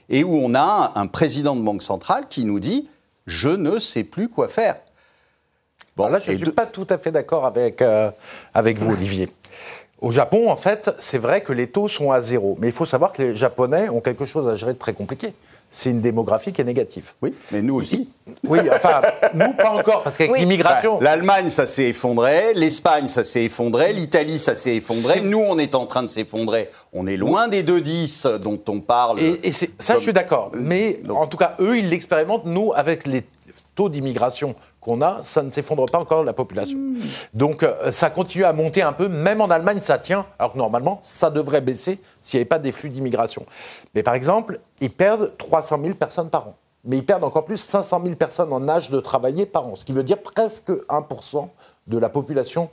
et 0.08 0.24
où 0.24 0.34
on 0.34 0.54
a 0.54 0.92
un 0.94 1.06
président 1.06 1.56
de 1.56 1.62
banque 1.62 1.82
centrale 1.82 2.26
qui 2.28 2.44
nous 2.44 2.60
dit 2.60 2.88
je 3.26 3.48
ne 3.48 3.78
sais 3.78 4.04
plus 4.04 4.28
quoi 4.28 4.48
faire. 4.48 4.76
Bon, 5.96 6.08
là, 6.08 6.18
je 6.18 6.32
ne 6.32 6.36
suis 6.36 6.50
pas 6.52 6.66
tout 6.66 6.86
à 6.88 6.96
fait 6.96 7.10
d'accord 7.10 7.44
avec, 7.44 7.82
euh, 7.82 8.10
avec 8.54 8.78
vous, 8.78 8.92
Olivier. 8.92 9.28
Au 10.00 10.12
Japon, 10.12 10.48
en 10.50 10.56
fait, 10.56 10.90
c'est 10.98 11.18
vrai 11.18 11.42
que 11.42 11.52
les 11.52 11.68
taux 11.68 11.88
sont 11.88 12.12
à 12.12 12.20
zéro. 12.20 12.56
Mais 12.60 12.68
il 12.68 12.72
faut 12.72 12.86
savoir 12.86 13.12
que 13.12 13.22
les 13.22 13.34
Japonais 13.34 13.88
ont 13.88 14.00
quelque 14.00 14.24
chose 14.24 14.48
à 14.48 14.54
gérer 14.54 14.74
de 14.74 14.78
très 14.78 14.92
compliqué 14.92 15.34
c'est 15.70 15.90
une 15.90 16.00
démographie 16.00 16.52
qui 16.52 16.60
est 16.60 16.64
négative. 16.64 17.12
Oui, 17.22 17.34
mais 17.50 17.62
nous 17.62 17.74
aussi. 17.74 18.08
Oui, 18.46 18.58
enfin, 18.72 19.02
nous 19.34 19.52
pas 19.52 19.70
encore, 19.70 20.02
parce 20.02 20.16
qu'avec 20.16 20.36
l'immigration. 20.36 20.98
Bah, 20.98 21.04
L'Allemagne, 21.04 21.50
ça 21.50 21.66
s'est 21.66 21.90
effondré, 21.90 22.54
l'Espagne, 22.54 23.08
ça 23.08 23.24
s'est 23.24 23.44
effondré, 23.44 23.92
l'Italie, 23.92 24.38
ça 24.38 24.54
s'est 24.54 24.76
effondré. 24.76 25.20
Nous, 25.20 25.38
on 25.38 25.58
est 25.58 25.74
en 25.74 25.86
train 25.86 26.02
de 26.02 26.08
s'effondrer. 26.08 26.70
On 26.92 27.06
est 27.06 27.16
loin 27.16 27.48
des 27.48 27.62
2,10 27.62 28.38
dont 28.38 28.60
on 28.68 28.80
parle. 28.80 29.20
Et, 29.20 29.52
ça, 29.52 29.96
je 29.96 30.02
suis 30.02 30.12
d'accord. 30.12 30.52
Mais 30.54 31.00
en 31.08 31.26
tout 31.26 31.36
cas, 31.36 31.54
eux, 31.60 31.78
ils 31.78 31.88
l'expérimentent. 31.88 32.46
Nous, 32.46 32.72
avec 32.74 33.06
les 33.06 33.24
taux 33.78 33.88
d'immigration 33.88 34.56
qu'on 34.80 35.00
a, 35.02 35.22
ça 35.22 35.44
ne 35.44 35.52
s'effondre 35.52 35.86
pas 35.86 36.00
encore 36.00 36.24
la 36.24 36.32
population. 36.32 36.76
Hmm. 36.76 36.96
Donc 37.32 37.62
euh, 37.62 37.92
ça 37.92 38.10
continue 38.10 38.42
à 38.44 38.52
monter 38.52 38.82
un 38.82 38.92
peu, 38.92 39.06
même 39.06 39.40
en 39.40 39.48
Allemagne 39.50 39.78
ça 39.80 39.98
tient, 39.98 40.26
alors 40.36 40.54
que 40.54 40.58
normalement 40.58 40.98
ça 41.00 41.30
devrait 41.30 41.60
baisser 41.60 42.00
s'il 42.20 42.38
n'y 42.38 42.40
avait 42.40 42.48
pas 42.48 42.58
des 42.58 42.72
flux 42.72 42.90
d'immigration. 42.90 43.46
Mais 43.94 44.02
par 44.02 44.14
exemple, 44.14 44.58
ils 44.80 44.90
perdent 44.90 45.30
300 45.38 45.78
000 45.80 45.94
personnes 45.94 46.28
par 46.28 46.48
an. 46.48 46.54
Mais 46.84 46.96
ils 46.96 47.06
perdent 47.06 47.22
encore 47.22 47.44
plus 47.44 47.60
500 47.60 48.00
000 48.02 48.16
personnes 48.16 48.52
en 48.52 48.68
âge 48.68 48.90
de 48.90 48.98
travailler 48.98 49.46
par 49.46 49.64
an, 49.64 49.76
ce 49.76 49.84
qui 49.84 49.92
veut 49.92 50.02
dire 50.02 50.20
presque 50.22 50.70
1% 50.70 51.48
de 51.86 51.98
la 51.98 52.08
population 52.08 52.70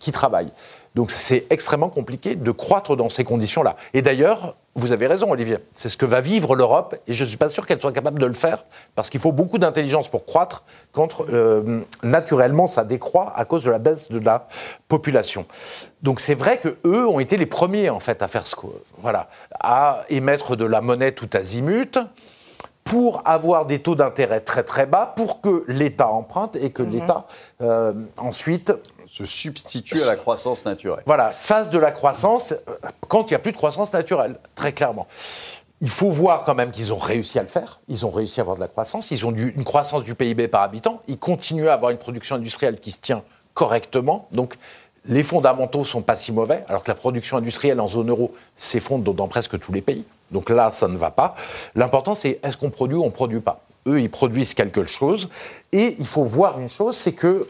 qui 0.00 0.10
travaille. 0.10 0.50
Donc 0.98 1.12
c'est 1.12 1.46
extrêmement 1.50 1.90
compliqué 1.90 2.34
de 2.34 2.50
croître 2.50 2.96
dans 2.96 3.08
ces 3.08 3.22
conditions-là. 3.22 3.76
Et 3.94 4.02
d'ailleurs, 4.02 4.56
vous 4.74 4.90
avez 4.90 5.06
raison, 5.06 5.30
Olivier, 5.30 5.58
c'est 5.76 5.88
ce 5.88 5.96
que 5.96 6.04
va 6.04 6.20
vivre 6.20 6.56
l'Europe, 6.56 6.96
et 7.06 7.14
je 7.14 7.22
ne 7.22 7.28
suis 7.28 7.36
pas 7.36 7.48
sûr 7.48 7.68
qu'elle 7.68 7.80
soit 7.80 7.92
capable 7.92 8.18
de 8.18 8.26
le 8.26 8.32
faire, 8.32 8.64
parce 8.96 9.08
qu'il 9.08 9.20
faut 9.20 9.30
beaucoup 9.30 9.58
d'intelligence 9.58 10.08
pour 10.08 10.26
croître, 10.26 10.64
quand 10.90 11.20
euh, 11.28 11.82
naturellement 12.02 12.66
ça 12.66 12.82
décroît 12.82 13.32
à 13.36 13.44
cause 13.44 13.62
de 13.62 13.70
la 13.70 13.78
baisse 13.78 14.08
de 14.08 14.18
la 14.18 14.48
population. 14.88 15.46
Donc 16.02 16.18
c'est 16.18 16.34
vrai 16.34 16.58
que 16.58 16.76
eux 16.84 17.06
ont 17.06 17.20
été 17.20 17.36
les 17.36 17.46
premiers 17.46 17.90
en 17.90 18.00
fait 18.00 18.20
à 18.20 18.26
faire 18.26 18.48
ce 18.48 18.56
voilà, 19.00 19.28
à 19.60 20.02
émettre 20.08 20.56
de 20.56 20.64
la 20.64 20.80
monnaie 20.80 21.12
tout 21.12 21.30
azimut 21.32 21.96
pour 22.82 23.22
avoir 23.24 23.66
des 23.66 23.78
taux 23.78 23.94
d'intérêt 23.94 24.40
très 24.40 24.64
très 24.64 24.86
bas, 24.86 25.12
pour 25.14 25.42
que 25.42 25.62
l'État 25.68 26.08
emprunte 26.08 26.56
et 26.56 26.70
que 26.70 26.82
mhm. 26.82 26.90
l'État 26.90 27.26
euh, 27.60 27.92
ensuite 28.16 28.72
se 29.10 29.24
substitue 29.24 30.02
à 30.02 30.06
la 30.06 30.16
croissance 30.16 30.64
naturelle. 30.64 31.02
Voilà, 31.06 31.30
phase 31.30 31.70
de 31.70 31.78
la 31.78 31.92
croissance 31.92 32.52
euh, 32.52 32.76
quand 33.08 33.30
il 33.30 33.32
n'y 33.32 33.36
a 33.36 33.38
plus 33.38 33.52
de 33.52 33.56
croissance 33.56 33.92
naturelle, 33.92 34.38
très 34.54 34.72
clairement. 34.72 35.06
il 35.80 35.88
faut 35.88 36.10
voir 36.10 36.44
quand 36.44 36.54
même 36.54 36.70
qu'ils 36.70 36.92
ont 36.92 36.98
réussi 36.98 37.38
à 37.38 37.42
le 37.42 37.48
faire. 37.48 37.80
Ils 37.88 38.04
ont 38.04 38.10
réussi 38.10 38.40
à 38.40 38.42
avoir 38.42 38.56
de 38.56 38.60
la 38.60 38.68
croissance. 38.68 39.10
Ils 39.10 39.24
ont 39.24 39.34
une 39.34 39.64
croissance 39.64 40.04
du 40.04 40.14
PIB 40.14 40.48
par 40.48 40.62
habitant. 40.62 41.02
Ils 41.08 41.18
continuent 41.18 41.68
à 41.68 41.74
avoir 41.74 41.90
une 41.90 41.98
production 41.98 42.36
industrielle 42.36 42.80
qui 42.80 42.90
se 42.90 42.98
tient 42.98 43.22
correctement. 43.54 44.28
Donc, 44.32 44.56
les 45.04 45.22
fondamentaux 45.22 45.84
sont 45.84 46.02
pas 46.02 46.16
si 46.16 46.32
mauvais, 46.32 46.64
alors 46.68 46.82
que 46.84 46.90
la 46.90 46.94
production 46.94 47.36
industrielle 47.36 47.80
en 47.80 47.88
zone 47.88 48.10
euro 48.10 48.34
s'effondre 48.56 49.14
dans 49.14 49.28
presque 49.28 49.58
tous 49.58 49.72
les 49.72 49.80
pays. 49.80 50.04
Donc 50.30 50.50
là, 50.50 50.70
ça 50.70 50.88
ne 50.88 50.96
va 50.96 51.10
pas. 51.10 51.34
L'important, 51.74 52.14
c'est 52.14 52.38
est-ce 52.42 52.56
qu'on 52.56 52.70
produit 52.70 52.96
ou 52.96 53.02
on 53.02 53.06
ne 53.06 53.10
produit 53.10 53.40
pas. 53.40 53.62
Eux, 53.86 54.00
ils 54.00 54.10
produisent 54.10 54.54
quelque 54.54 54.84
chose. 54.84 55.28
Et 55.72 55.96
il 55.98 56.06
faut 56.06 56.24
voir 56.24 56.60
une 56.60 56.68
chose, 56.68 56.96
c'est 56.96 57.12
que, 57.12 57.46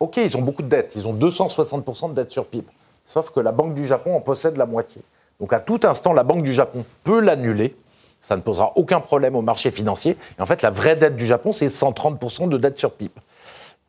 OK, 0.00 0.16
ils 0.18 0.36
ont 0.36 0.42
beaucoup 0.42 0.62
de 0.62 0.68
dettes. 0.68 0.92
Ils 0.96 1.06
ont 1.06 1.14
260% 1.14 2.10
de 2.10 2.14
dettes 2.14 2.32
sur 2.32 2.46
PIB. 2.46 2.66
Sauf 3.04 3.30
que 3.30 3.40
la 3.40 3.52
Banque 3.52 3.74
du 3.74 3.86
Japon 3.86 4.14
en 4.14 4.20
possède 4.20 4.56
la 4.56 4.66
moitié. 4.66 5.02
Donc 5.40 5.52
à 5.52 5.60
tout 5.60 5.80
instant, 5.84 6.12
la 6.12 6.24
Banque 6.24 6.42
du 6.42 6.52
Japon 6.52 6.84
peut 7.04 7.20
l'annuler. 7.20 7.74
Ça 8.22 8.36
ne 8.36 8.42
posera 8.42 8.72
aucun 8.76 9.00
problème 9.00 9.36
au 9.36 9.42
marché 9.42 9.70
financier. 9.70 10.16
Et 10.38 10.42
en 10.42 10.46
fait, 10.46 10.62
la 10.62 10.70
vraie 10.70 10.96
dette 10.96 11.16
du 11.16 11.26
Japon, 11.26 11.52
c'est 11.52 11.68
130% 11.68 12.48
de 12.48 12.58
dette 12.58 12.78
sur 12.78 12.92
PIB. 12.92 13.12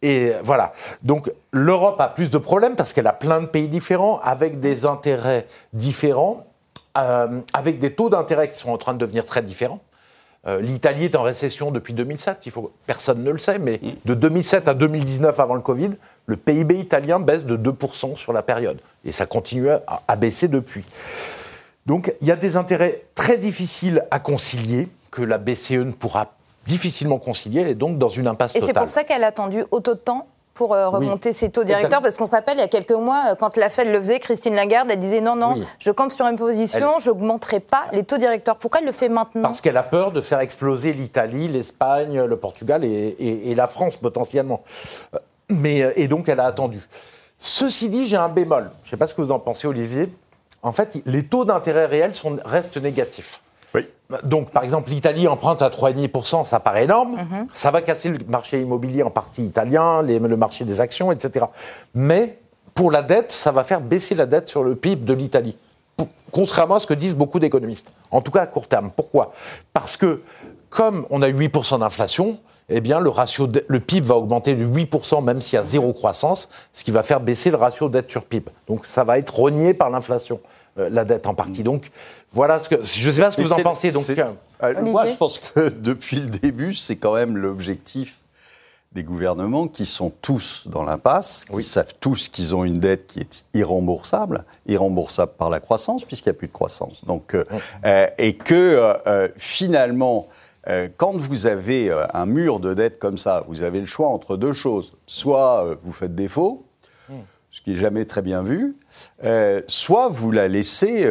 Et 0.02 0.34
voilà. 0.44 0.74
Donc 1.04 1.32
l'Europe 1.52 2.00
a 2.00 2.08
plus 2.08 2.32
de 2.32 2.38
problèmes 2.38 2.76
parce 2.76 2.94
qu'elle 2.94 3.08
a 3.08 3.14
plein 3.14 3.42
de 3.42 3.48
pays 3.48 3.68
différents, 3.68 4.20
avec 4.24 4.60
des 4.60 4.86
intérêts 4.86 5.48
différents, 5.74 6.46
euh, 6.98 7.42
avec 7.54 7.80
des 7.80 7.94
taux 7.94 8.10
d'intérêt 8.10 8.50
qui 8.50 8.58
sont 8.58 8.72
en 8.72 8.78
train 8.78 8.94
de 8.94 9.00
devenir 9.00 9.26
très 9.26 9.42
différents. 9.42 9.82
Euh, 10.48 10.62
L'Italie 10.62 11.06
est 11.06 11.16
en 11.16 11.24
récession 11.24 11.70
depuis 11.70 11.94
2007, 11.94 12.46
il 12.46 12.52
faut, 12.52 12.72
personne 12.86 13.24
ne 13.24 13.32
le 13.32 13.38
sait, 13.38 13.60
mais 13.60 13.82
de 14.06 14.14
2007 14.14 14.70
à 14.70 14.74
2019 14.74 15.38
avant 15.38 15.56
le 15.56 15.62
Covid, 15.62 15.92
le 16.28 16.38
PIB 16.38 16.80
italien 16.80 17.20
baisse 17.20 17.46
de 17.46 17.58
2% 17.58 18.16
sur 18.16 18.32
la 18.32 18.42
période. 18.42 18.80
Et 19.04 19.12
ça 19.12 19.26
continue 19.26 19.68
à 19.70 20.16
baisser 20.16 20.48
depuis. 20.48 20.86
Donc 21.86 22.14
il 22.22 22.28
y 22.28 22.32
a 22.32 22.36
des 22.36 22.56
intérêts 22.56 23.02
très 23.16 23.38
difficiles 23.38 24.06
à 24.12 24.20
concilier 24.20 24.88
que 25.12 25.22
la 25.22 25.38
BCE 25.38 25.72
ne 25.72 25.92
pourra 25.92 26.34
difficilement 26.68 27.18
concilier 27.18 27.62
et 27.62 27.76
donc 27.76 27.98
dans 27.98 28.10
une 28.10 28.28
impasse 28.28 28.54
totale. 28.54 28.64
Et 28.64 28.68
c'est 28.68 28.80
pour 28.80 28.90
ça 28.90 29.04
qu'elle 29.04 29.24
a 29.24 29.28
attendu 29.28 29.64
autant 29.72 29.94
de 29.94 29.98
temps 29.98 30.28
pour 30.60 30.74
euh, 30.74 30.90
remonter 30.90 31.32
ses 31.32 31.50
taux 31.50 31.64
directeurs 31.64 32.02
Parce 32.02 32.18
qu'on 32.18 32.26
se 32.26 32.32
rappelle, 32.32 32.58
il 32.58 32.60
y 32.60 32.64
a 32.64 32.68
quelques 32.68 32.92
mois, 32.92 33.28
euh, 33.30 33.36
quand 33.36 33.56
la 33.56 33.70
Fed 33.70 33.88
le 33.88 33.98
faisait, 34.02 34.20
Christine 34.20 34.56
Lagarde, 34.56 34.92
elle 34.92 35.00
disait 35.00 35.22
non, 35.22 35.38
non, 35.38 35.56
je 35.80 35.90
campe 35.90 36.12
sur 36.12 36.26
une 36.26 36.36
position, 36.36 37.00
je 37.00 37.10
n'augmenterai 37.10 37.62
pas 37.62 37.86
les 37.94 38.04
taux 38.04 38.18
directeurs. 38.18 38.58
Pourquoi 38.58 38.82
elle 38.82 38.86
le 38.86 38.92
fait 38.92 39.08
maintenant? 39.08 39.44
Parce 39.44 39.62
qu'elle 39.62 39.78
a 39.78 39.84
peur 39.84 40.12
de 40.12 40.20
faire 40.20 40.42
exploser 40.42 40.92
l'Italie, 40.92 41.48
l'Espagne, 41.48 42.26
le 42.26 42.36
Portugal 42.36 42.84
et, 42.84 43.16
et, 43.20 43.56
la 43.56 43.68
France 43.68 43.96
potentiellement. 43.96 44.62
Euh, 45.16 45.20
mais, 45.48 45.94
et 45.96 46.10
donc 46.10 46.28
elle 46.28 46.42
a 46.42 46.46
attendu. 46.46 46.82
Ceci 47.38 47.88
dit, 47.88 48.06
j'ai 48.06 48.18
un 48.18 48.28
bémol. 48.28 48.70
Je 48.84 48.88
ne 48.88 48.92
sais 48.92 48.98
pas 48.98 49.08
ce 49.08 49.14
que 49.14 49.22
vous 49.22 49.32
en 49.32 49.40
pensez, 49.40 49.66
Olivier 49.66 50.10
en 50.62 50.74
fait, 50.74 51.02
les 51.06 51.24
taux 51.24 51.46
d'intérêt 51.46 51.86
réels 51.86 52.12
restent 52.44 52.76
négatifs. 52.76 53.40
Donc, 54.24 54.50
par 54.50 54.64
exemple, 54.64 54.90
l'Italie 54.90 55.28
emprunte 55.28 55.62
à 55.62 55.70
3,5%, 55.70 56.44
ça 56.44 56.60
paraît 56.60 56.86
énorme. 56.86 57.16
Mhm. 57.16 57.48
Ça 57.54 57.70
va 57.70 57.82
casser 57.82 58.10
le 58.10 58.20
marché 58.28 58.60
immobilier 58.60 59.04
en 59.04 59.12
partie 59.12 59.44
italien, 59.44 60.02
le 60.02 60.38
marché 60.38 60.66
des 60.66 60.82
actions, 60.82 61.12
etc. 61.12 61.46
Mais 61.94 62.40
pour 62.74 62.92
la 62.92 63.04
dette, 63.04 63.32
ça 63.32 63.52
va 63.52 63.64
faire 63.64 63.82
baisser 63.82 64.16
la 64.16 64.26
dette 64.26 64.48
sur 64.48 64.64
le 64.64 64.76
PIB 64.76 65.06
de 65.06 65.14
l'Italie. 65.14 65.58
Contrairement 66.32 66.76
à 66.76 66.80
ce 66.80 66.88
que 66.88 66.94
disent 66.94 67.16
beaucoup 67.16 67.40
d'économistes. 67.40 67.94
En 68.10 68.22
tout 68.22 68.32
cas 68.32 68.42
à 68.42 68.48
court 68.48 68.68
terme. 68.68 68.92
Pourquoi? 68.96 69.32
Parce 69.74 69.98
que, 69.98 70.22
comme 70.70 71.06
on 71.10 71.22
a 71.22 71.30
8% 71.30 71.80
d'inflation, 71.80 72.40
eh 72.70 72.82
bien, 72.82 73.00
le, 73.00 73.10
ratio 73.10 73.48
le 73.68 73.80
PIB 73.80 74.08
va 74.08 74.16
augmenter 74.16 74.54
de 74.56 74.66
8%, 74.66 75.24
même 75.24 75.42
s'il 75.42 75.56
y 75.56 75.58
a 75.58 75.64
zéro 75.64 75.92
croissance, 75.92 76.50
ce 76.72 76.84
qui 76.84 76.92
va 76.92 77.04
faire 77.04 77.20
baisser 77.20 77.50
le 77.50 77.58
ratio 77.58 77.90
dette 77.90 78.10
sur 78.10 78.26
PIB. 78.26 78.50
Donc, 78.68 78.86
ça 78.86 79.04
va 79.04 79.18
être 79.18 79.36
rogné 79.36 79.74
par 79.74 79.90
l'inflation, 79.90 80.40
euh, 80.78 80.88
la 80.90 81.04
dette 81.04 81.26
en 81.26 81.34
partie. 81.34 81.64
Donc, 81.64 81.92
voilà 82.34 82.60
ce 82.60 82.70
que. 82.70 82.84
Je 82.84 83.08
ne 83.08 83.14
sais 83.14 83.22
pas 83.22 83.32
ce 83.32 83.38
que 83.38 83.42
vous 83.42 83.54
en 83.54 83.62
pensez. 83.62 83.92
Donc, 83.92 84.10
euh, 84.10 84.32
euh, 84.64 84.82
moi, 84.84 85.08
je 85.08 85.16
pense 85.16 85.40
que 85.40 85.70
depuis 85.82 86.18
le 86.18 86.30
début, 86.30 86.74
c'est 86.74 86.96
quand 86.96 87.14
même 87.14 87.38
l'objectif 87.38 88.16
des 88.92 89.04
gouvernements 89.04 89.68
qui 89.68 89.86
sont 89.86 90.12
tous 90.22 90.64
dans 90.66 90.84
l'impasse, 90.84 91.46
qui 91.46 91.62
savent 91.62 91.94
tous 92.00 92.28
qu'ils 92.28 92.56
ont 92.56 92.64
une 92.64 92.80
dette 92.80 93.06
qui 93.06 93.20
est 93.20 93.44
irremboursable, 93.54 94.46
irremboursable 94.66 95.34
par 95.38 95.52
la 95.52 95.60
croissance, 95.60 96.06
puisqu'il 96.06 96.30
n'y 96.30 96.36
a 96.36 96.40
plus 96.40 96.48
de 96.48 96.54
croissance. 96.54 97.06
Donc, 97.06 97.36
et 98.18 98.34
que 98.34 98.98
finalement, 99.38 100.28
euh, 100.68 100.88
quand 100.98 101.14
vous 101.14 101.46
avez 101.46 101.90
euh, 101.90 102.06
un 102.14 102.26
mur 102.26 102.60
de 102.60 102.74
dette 102.74 103.00
comme 103.00 103.18
ça, 103.18 103.44
vous 103.48 103.64
avez 103.64 103.80
le 103.80 103.86
choix 103.86 104.10
entre 104.10 104.38
deux 104.38 104.54
choses. 104.54 104.94
Soit 105.08 105.66
euh, 105.66 105.76
vous 105.84 105.94
faites 105.94 106.16
défaut. 106.16 106.66
Ce 107.52 107.62
qui 107.62 107.72
n'est 107.72 107.76
jamais 107.76 108.06
très 108.06 108.22
bien 108.22 108.44
vu, 108.44 108.76
soit 109.68 110.10
vous 110.10 110.32
la 110.32 110.48
laissez, 110.48 111.10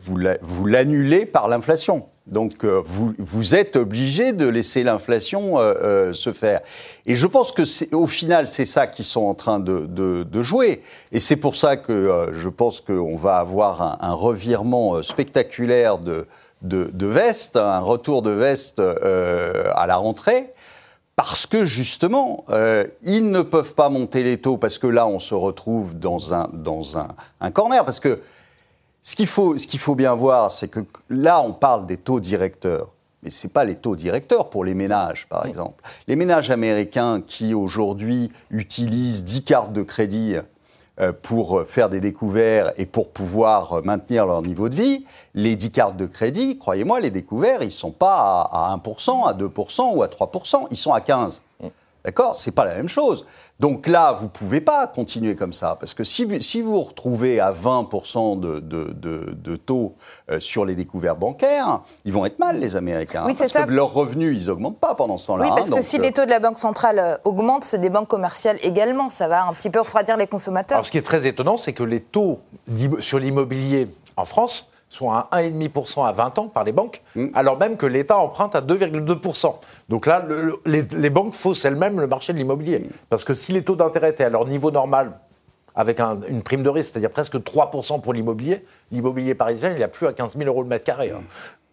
vous 0.00 0.66
l'annulez 0.66 1.26
par 1.26 1.48
l'inflation. 1.48 2.06
Donc 2.26 2.64
vous, 2.64 3.12
vous, 3.18 3.54
êtes 3.54 3.76
obligé 3.76 4.32
de 4.32 4.48
laisser 4.48 4.82
l'inflation 4.82 5.56
se 6.12 6.32
faire. 6.32 6.62
Et 7.06 7.14
je 7.16 7.26
pense 7.26 7.52
que 7.52 7.62
au 7.94 8.06
final, 8.06 8.48
c'est 8.48 8.64
ça 8.64 8.86
qu'ils 8.86 9.04
sont 9.04 9.24
en 9.24 9.34
train 9.34 9.60
de, 9.60 9.86
de, 9.86 10.42
jouer. 10.42 10.82
Et 11.12 11.20
c'est 11.20 11.36
pour 11.36 11.54
ça 11.54 11.76
que 11.76 12.30
je 12.32 12.48
pense 12.48 12.80
qu'on 12.80 13.16
va 13.16 13.36
avoir 13.36 13.82
un, 13.82 13.98
un 14.00 14.14
revirement 14.14 15.02
spectaculaire 15.02 15.98
de, 15.98 16.26
de, 16.64 17.06
veste, 17.06 17.56
un 17.56 17.80
retour 17.80 18.22
de 18.22 18.30
veste 18.30 18.80
euh, 18.80 19.70
à 19.74 19.86
la 19.86 19.96
rentrée, 19.96 20.52
parce 21.16 21.46
que 21.46 21.64
justement, 21.64 22.44
euh, 22.50 22.86
ils 23.02 23.30
ne 23.30 23.42
peuvent 23.42 23.74
pas 23.74 23.88
monter 23.88 24.22
les 24.22 24.38
taux, 24.38 24.56
parce 24.56 24.78
que 24.78 24.86
là, 24.86 25.06
on 25.06 25.20
se 25.20 25.34
retrouve 25.34 25.98
dans 25.98 26.34
un, 26.34 26.48
dans 26.52 26.98
un, 26.98 27.50
corner. 27.52 27.84
Parce 27.84 28.00
que 28.00 28.20
ce 29.02 29.14
qu'il 29.14 29.28
faut, 29.28 29.56
ce 29.56 29.66
qu'il 29.66 29.80
faut 29.80 29.94
bien 29.94 30.14
voir, 30.14 30.50
c'est 30.50 30.68
que 30.68 30.80
là, 31.08 31.40
on 31.40 31.52
parle 31.52 31.86
des 31.86 31.96
taux 31.96 32.20
directeurs. 32.20 32.88
Mais 33.22 33.30
ce 33.30 33.46
n'est 33.46 33.52
pas 33.52 33.64
les 33.64 33.76
taux 33.76 33.96
directeurs 33.96 34.50
pour 34.50 34.64
les 34.64 34.74
ménages, 34.74 35.26
par 35.30 35.46
exemple. 35.46 35.82
Les 36.08 36.16
ménages 36.16 36.50
américains 36.50 37.22
qui, 37.26 37.54
aujourd'hui, 37.54 38.30
utilisent 38.50 39.24
10 39.24 39.44
cartes 39.44 39.72
de 39.72 39.82
crédit 39.82 40.36
pour 41.22 41.64
faire 41.66 41.90
des 41.90 42.00
découvertes 42.00 42.74
et 42.78 42.86
pour 42.86 43.10
pouvoir 43.10 43.82
maintenir 43.84 44.26
leur 44.26 44.42
niveau 44.42 44.68
de 44.68 44.76
vie, 44.76 45.04
les 45.34 45.56
10 45.56 45.70
cartes 45.72 45.96
de 45.96 46.06
crédit, 46.06 46.56
croyez-moi, 46.58 47.00
les 47.00 47.10
découverts, 47.10 47.62
ils 47.62 47.66
ne 47.66 47.70
sont 47.70 47.90
pas 47.90 48.42
à 48.52 48.76
1%, 48.76 49.26
à 49.26 49.32
2% 49.34 49.96
ou 49.96 50.02
à 50.02 50.06
3%, 50.06 50.68
ils 50.70 50.76
sont 50.76 50.92
à 50.92 51.00
15%. 51.00 51.40
D'accord? 52.04 52.36
C'est 52.36 52.52
pas 52.52 52.64
la 52.64 52.74
même 52.74 52.88
chose. 52.88 53.26
Donc 53.60 53.86
là, 53.86 54.12
vous 54.12 54.24
ne 54.24 54.30
pouvez 54.30 54.60
pas 54.60 54.88
continuer 54.88 55.36
comme 55.36 55.52
ça, 55.52 55.76
parce 55.78 55.94
que 55.94 56.02
si, 56.02 56.26
si 56.42 56.60
vous 56.60 56.72
vous 56.72 56.82
retrouvez 56.82 57.38
à 57.38 57.52
20% 57.52 58.40
de, 58.40 58.58
de, 58.58 59.56
taux 59.56 59.94
euh, 60.28 60.40
sur 60.40 60.64
les 60.64 60.74
découvertes 60.74 61.20
bancaires, 61.20 61.82
ils 62.04 62.12
vont 62.12 62.26
être 62.26 62.40
mal, 62.40 62.58
les 62.58 62.74
Américains, 62.74 63.24
oui, 63.26 63.34
parce 63.38 63.52
que 63.52 63.70
leurs 63.70 63.92
revenus, 63.92 64.36
ils 64.42 64.48
n'augmentent 64.48 64.80
pas 64.80 64.96
pendant 64.96 65.18
ce 65.18 65.28
temps-là. 65.28 65.44
Oui, 65.44 65.50
parce 65.54 65.70
que 65.70 65.82
si 65.82 65.98
les 65.98 66.08
euh, 66.08 66.12
taux 66.12 66.24
de 66.24 66.30
la 66.30 66.40
Banque 66.40 66.58
centrale 66.58 66.98
euh, 66.98 67.16
augmentent, 67.24 67.64
ceux 67.64 67.78
des 67.78 67.90
banques 67.90 68.08
commerciales 68.08 68.58
également, 68.62 69.08
ça 69.08 69.28
va 69.28 69.46
un 69.46 69.52
petit 69.52 69.70
peu 69.70 69.78
refroidir 69.78 70.16
les 70.16 70.26
consommateurs. 70.26 70.78
Alors 70.78 70.86
ce 70.86 70.90
qui 70.90 70.98
est 70.98 71.02
très 71.02 71.26
étonnant, 71.26 71.56
c'est 71.56 71.72
que 71.72 71.84
les 71.84 72.00
taux 72.00 72.40
sur 72.98 73.20
l'immobilier 73.20 73.88
en 74.16 74.24
France 74.24 74.72
sont 74.94 75.10
à 75.10 75.28
1,5% 75.32 76.06
à 76.06 76.12
20 76.12 76.38
ans 76.38 76.48
par 76.48 76.64
les 76.64 76.72
banques, 76.72 77.02
mm. 77.16 77.28
alors 77.34 77.58
même 77.58 77.76
que 77.76 77.86
l'État 77.86 78.18
emprunte 78.18 78.54
à 78.54 78.60
2,2%. 78.60 79.54
Donc 79.88 80.06
là, 80.06 80.24
les, 80.64 81.10
banques 81.10 81.34
faussent 81.34 81.64
elles-mêmes 81.64 82.00
le 82.00 82.06
marché 82.06 82.32
de 82.32 82.38
l'immobilier. 82.38 82.78
Mm. 82.78 82.88
Parce 83.08 83.24
que 83.24 83.34
si 83.34 83.52
les 83.52 83.62
taux 83.62 83.76
d'intérêt 83.76 84.10
étaient 84.10 84.24
à 84.24 84.30
leur 84.30 84.46
niveau 84.46 84.70
normal, 84.70 85.18
avec 85.74 85.98
une 85.98 86.42
prime 86.42 86.62
de 86.62 86.68
risque, 86.68 86.92
c'est-à-dire 86.92 87.10
presque 87.10 87.34
3% 87.34 88.00
pour 88.00 88.12
l'immobilier, 88.12 88.64
l'immobilier 88.92 89.34
parisien, 89.34 89.70
il 89.70 89.76
n'y 89.76 89.82
a 89.82 89.88
plus 89.88 90.06
à 90.06 90.12
15 90.12 90.36
000 90.36 90.48
euros 90.48 90.62
le 90.62 90.68
mètre 90.68 90.84
carré. 90.84 91.10
Hein. 91.10 91.22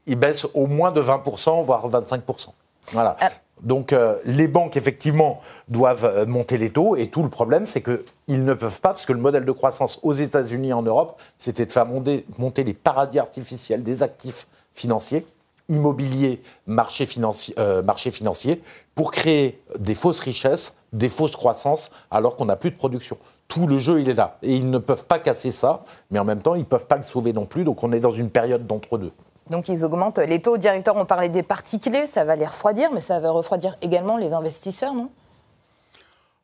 Il 0.07 0.15
baisse 0.15 0.47
au 0.55 0.65
moins 0.65 0.91
de 0.91 1.01
20%, 1.01 1.63
voire 1.63 1.87
25%. 1.87 2.47
Voilà. 2.93 3.15
Donc 3.61 3.93
euh, 3.93 4.17
les 4.25 4.47
banques, 4.47 4.75
effectivement, 4.75 5.41
doivent 5.67 6.05
euh, 6.05 6.25
monter 6.25 6.57
les 6.57 6.71
taux. 6.71 6.95
Et 6.95 7.07
tout 7.07 7.23
le 7.23 7.29
problème, 7.29 7.67
c'est 7.67 7.81
qu'ils 7.81 8.43
ne 8.43 8.53
peuvent 8.53 8.81
pas, 8.81 8.89
parce 8.89 9.05
que 9.05 9.13
le 9.13 9.19
modèle 9.19 9.45
de 9.45 9.51
croissance 9.51 9.99
aux 10.03 10.13
États-Unis 10.13 10.69
et 10.69 10.73
en 10.73 10.81
Europe, 10.81 11.21
c'était 11.37 11.65
de 11.65 11.71
faire 11.71 11.85
monter, 11.85 12.25
les 12.63 12.73
paradis 12.73 13.19
artificiels 13.19 13.83
des 13.83 14.03
actifs 14.03 14.47
financiers, 14.73 15.25
immobiliers, 15.69 16.41
marché 16.65 17.05
financier, 17.05 17.53
euh, 17.59 17.83
marché 17.83 18.11
financier, 18.11 18.61
pour 18.95 19.11
créer 19.11 19.61
des 19.77 19.95
fausses 19.95 20.19
richesses, 20.19 20.75
des 20.91 21.09
fausses 21.09 21.35
croissances, 21.35 21.91
alors 22.09 22.35
qu'on 22.35 22.45
n'a 22.45 22.55
plus 22.55 22.71
de 22.71 22.75
production. 22.75 23.17
Tout 23.47 23.67
le 23.67 23.77
jeu, 23.77 24.01
il 24.01 24.09
est 24.09 24.13
là. 24.13 24.37
Et 24.41 24.55
ils 24.55 24.69
ne 24.69 24.77
peuvent 24.77 25.05
pas 25.05 25.19
casser 25.19 25.51
ça, 25.51 25.83
mais 26.09 26.19
en 26.19 26.25
même 26.25 26.41
temps, 26.41 26.55
ils 26.55 26.59
ne 26.59 26.65
peuvent 26.65 26.87
pas 26.87 26.97
le 26.97 27.03
sauver 27.03 27.31
non 27.31 27.45
plus. 27.45 27.63
Donc 27.63 27.83
on 27.83 27.91
est 27.91 27.99
dans 27.99 28.11
une 28.11 28.29
période 28.29 28.65
d'entre-deux. 28.65 29.11
Donc 29.49 29.67
ils 29.69 29.83
augmentent 29.83 30.19
les 30.19 30.41
taux 30.41 30.57
directeurs. 30.57 30.95
On 30.95 31.05
parlait 31.05 31.29
des 31.29 31.43
particuliers, 31.43 32.07
ça 32.07 32.23
va 32.23 32.35
les 32.35 32.45
refroidir, 32.45 32.91
mais 32.93 33.01
ça 33.01 33.19
va 33.19 33.31
refroidir 33.31 33.77
également 33.81 34.17
les 34.17 34.33
investisseurs, 34.33 34.93
non? 34.93 35.09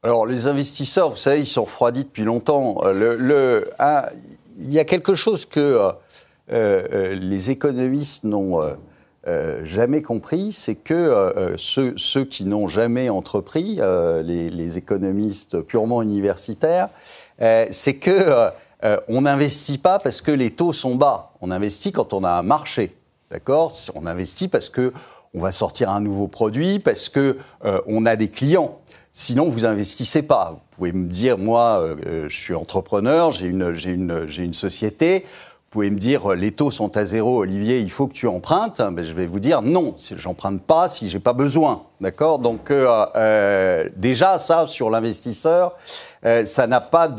Alors 0.04 0.26
les 0.26 0.48
investisseurs, 0.48 1.10
vous 1.10 1.18
savez, 1.18 1.40
ils 1.40 1.48
sont 1.48 1.64
refroidis 1.64 2.04
depuis 2.04 2.24
longtemps. 2.24 2.84
Le, 2.86 3.70
il 4.58 4.72
y 4.72 4.80
a 4.80 4.86
quelque 4.86 5.16
chose 5.16 5.46
que 5.46 5.60
euh, 5.60 5.92
euh, 6.52 7.16
les 7.16 7.52
économistes 7.52 8.24
n'ont 8.24 8.62
euh, 9.28 9.66
jamais 9.66 10.02
compris, 10.02 10.52
c'est 10.52 10.76
que 10.76 11.56
ceux, 11.58 12.24
qui 12.26 12.46
n'ont 12.46 12.68
jamais 12.68 13.10
entrepris, 13.10 13.80
les, 14.24 14.78
économistes 14.78 15.62
purement 15.62 16.02
universitaires, 16.02 16.90
c'est 17.40 17.96
que 17.96 18.50
on 19.08 19.22
n'investit 19.22 19.78
pas 19.78 20.00
parce 20.00 20.22
que 20.22 20.32
les 20.32 20.52
taux 20.52 20.74
sont 20.74 20.96
bas. 20.96 21.34
On 21.42 21.52
investit 21.52 21.92
quand 21.92 22.14
on 22.14 22.24
a 22.24 22.32
un 22.32 22.44
marché. 22.44 22.96
D'accord? 23.32 23.74
On 23.96 24.06
investit 24.08 24.48
parce 24.48 24.70
que 24.70 24.94
on 25.34 25.40
va 25.42 25.52
sortir 25.52 25.90
un 25.90 26.00
nouveau 26.00 26.28
produit, 26.28 26.80
parce 26.80 27.10
que 27.10 27.38
on 27.86 28.06
a 28.06 28.16
des 28.16 28.30
clients. 28.30 28.80
Sinon, 29.14 29.50
vous 29.50 29.66
investissez 29.66 30.22
pas. 30.22 30.52
Vous 30.52 30.76
pouvez 30.78 30.92
me 30.92 31.08
dire, 31.08 31.38
moi, 31.38 31.96
je 32.28 32.36
suis 32.36 32.54
entrepreneur, 32.54 33.32
j'ai 33.32 33.48
une 33.48 34.54
société. 34.54 35.26
Vous 35.68 35.82
pouvez 35.82 35.90
me 35.90 35.98
dire, 35.98 36.30
les 36.30 36.54
taux 36.54 36.72
sont 36.72 36.96
à 36.96 37.04
zéro, 37.04 37.40
Olivier, 37.40 37.80
il 37.80 37.92
faut 37.92 38.08
que 38.08 38.14
tu 38.14 38.26
empruntes. 38.26 38.80
Mais 38.94 39.04
je 39.04 39.12
vais 39.12 39.26
vous 39.26 39.42
dire, 39.42 39.62
non, 39.62 39.96
j'emprunte 40.16 40.62
pas 40.62 40.88
si 40.88 41.10
j'ai 41.10 41.20
pas 41.20 41.34
besoin. 41.34 41.84
D'accord? 42.00 42.40
Donc, 42.40 42.72
euh, 42.72 43.06
euh, 43.18 43.90
déjà, 43.98 44.40
ça, 44.40 44.66
sur 44.68 44.90
l'investisseur, 44.90 45.76
euh, 46.26 46.46
ça 46.46 46.68
n'a 46.68 46.80
pas 46.80 47.10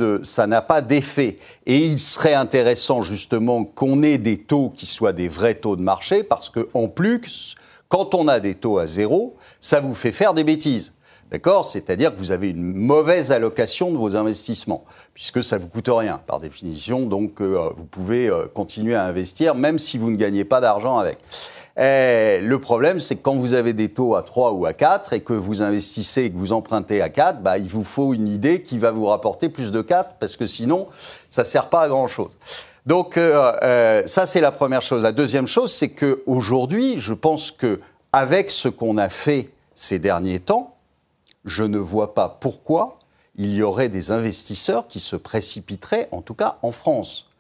d'effet. 0.81 1.37
Et 1.67 1.77
il 1.77 1.99
serait 1.99 2.33
intéressant, 2.33 3.03
justement, 3.03 3.65
qu'on 3.65 4.03
ait 4.03 4.17
des 4.17 4.39
taux 4.39 4.73
qui 4.75 4.87
soient 4.87 5.13
des 5.13 5.29
vrais 5.29 5.57
taux 5.57 5.77
de 5.77 5.83
marché, 5.83 6.23
parce 6.23 6.49
que, 6.49 6.71
en 6.73 6.89
plus, 6.89 7.55
quand 7.91 8.15
on 8.15 8.29
a 8.29 8.41
des 8.41 8.55
taux 8.55 8.79
à 8.79 8.87
zéro, 8.87 9.37
ça 9.61 9.81
vous 9.81 9.95
fait 9.95 10.13
faire 10.13 10.33
des 10.33 10.45
bêtises. 10.45 10.95
D'accord? 11.31 11.67
C'est-à-dire 11.67 12.15
que 12.15 12.19
vous 12.19 12.33
avez 12.33 12.49
une 12.49 12.73
mauvaise 12.75 13.33
allocation 13.33 13.93
de 13.93 13.99
vos 13.99 14.17
investissements, 14.17 14.85
puisque 15.13 15.43
ça 15.45 15.59
ne 15.59 15.63
vous 15.63 15.69
coûte 15.69 15.91
rien, 15.91 16.21
par 16.27 16.41
définition. 16.41 17.01
Donc, 17.01 17.41
euh, 17.41 17.69
vous 17.77 17.85
pouvez 17.85 18.29
euh, 18.29 18.47
continuer 18.53 18.95
à 18.95 19.05
investir, 19.05 19.55
même 19.55 19.79
si 19.79 19.99
vous 19.99 20.11
ne 20.11 20.17
gagnez 20.17 20.45
pas 20.45 20.61
d'argent 20.61 20.99
avec. 20.99 21.19
Et 21.77 22.41
le 22.41 22.59
problème, 22.59 22.99
c'est 22.99 23.17
que 23.17 23.23
quand 23.23 23.37
vous 23.37 23.53
avez 23.53 23.73
des 23.73 23.91
taux 23.91 24.17
à 24.17 24.23
3 24.23 24.53
ou 24.53 24.67
à 24.67 24.73
4 24.73 25.13
et 25.13 25.21
que 25.21 25.35
vous 25.35 25.63
investissez 25.63 26.25
et 26.25 26.31
que 26.31 26.37
vous 26.37 26.53
empruntez 26.53 27.03
à 27.03 27.09
4, 27.09 27.41
bah, 27.41 27.59
il 27.59 27.69
vous 27.69 27.85
faut 27.85 28.15
une 28.15 28.27
idée 28.27 28.63
qui 28.63 28.79
va 28.79 28.91
vous 28.91 29.07
rapporter 29.07 29.49
plus 29.49 29.71
de 29.71 29.83
4, 29.83 30.15
parce 30.19 30.37
que 30.37 30.47
sinon, 30.47 30.89
ça 31.31 31.43
ne 31.43 31.47
sert 31.47 31.69
pas 31.69 31.83
à 31.83 31.89
grand-chose. 31.89 32.31
Donc, 32.87 33.19
euh, 33.19 34.03
ça, 34.07 34.25
c'est 34.25 34.41
la 34.41 34.51
première 34.51 34.81
chose. 34.81 35.03
La 35.03 35.13
deuxième 35.13 35.47
chose, 35.47 35.73
c'est 35.73 35.91
qu'aujourd'hui, 35.91 36.99
je 36.99 37.13
pense 37.13 37.51
que 37.51 37.81
avec 38.15 38.51
ce 38.51 38.69
qu'on 38.69 38.97
a 38.97 39.11
fait 39.11 39.51
ces 39.75 39.99
derniers 39.99 40.41
temps, 40.41 40.78
je 41.49 41.65
ne 41.65 41.79
vois 41.79 42.15
pas 42.15 42.39
pourquoi 42.41 42.99
il 43.37 43.55
y 43.55 43.63
aurait 43.63 43.89
des 43.89 44.11
investisseurs 44.11 44.89
qui 44.89 45.01
se 45.01 45.17
précipiteraient, 45.17 46.09
en 46.11 46.23
tout 46.23 46.35
cas 46.35 46.59
en 46.63 46.73
France. 46.73 47.31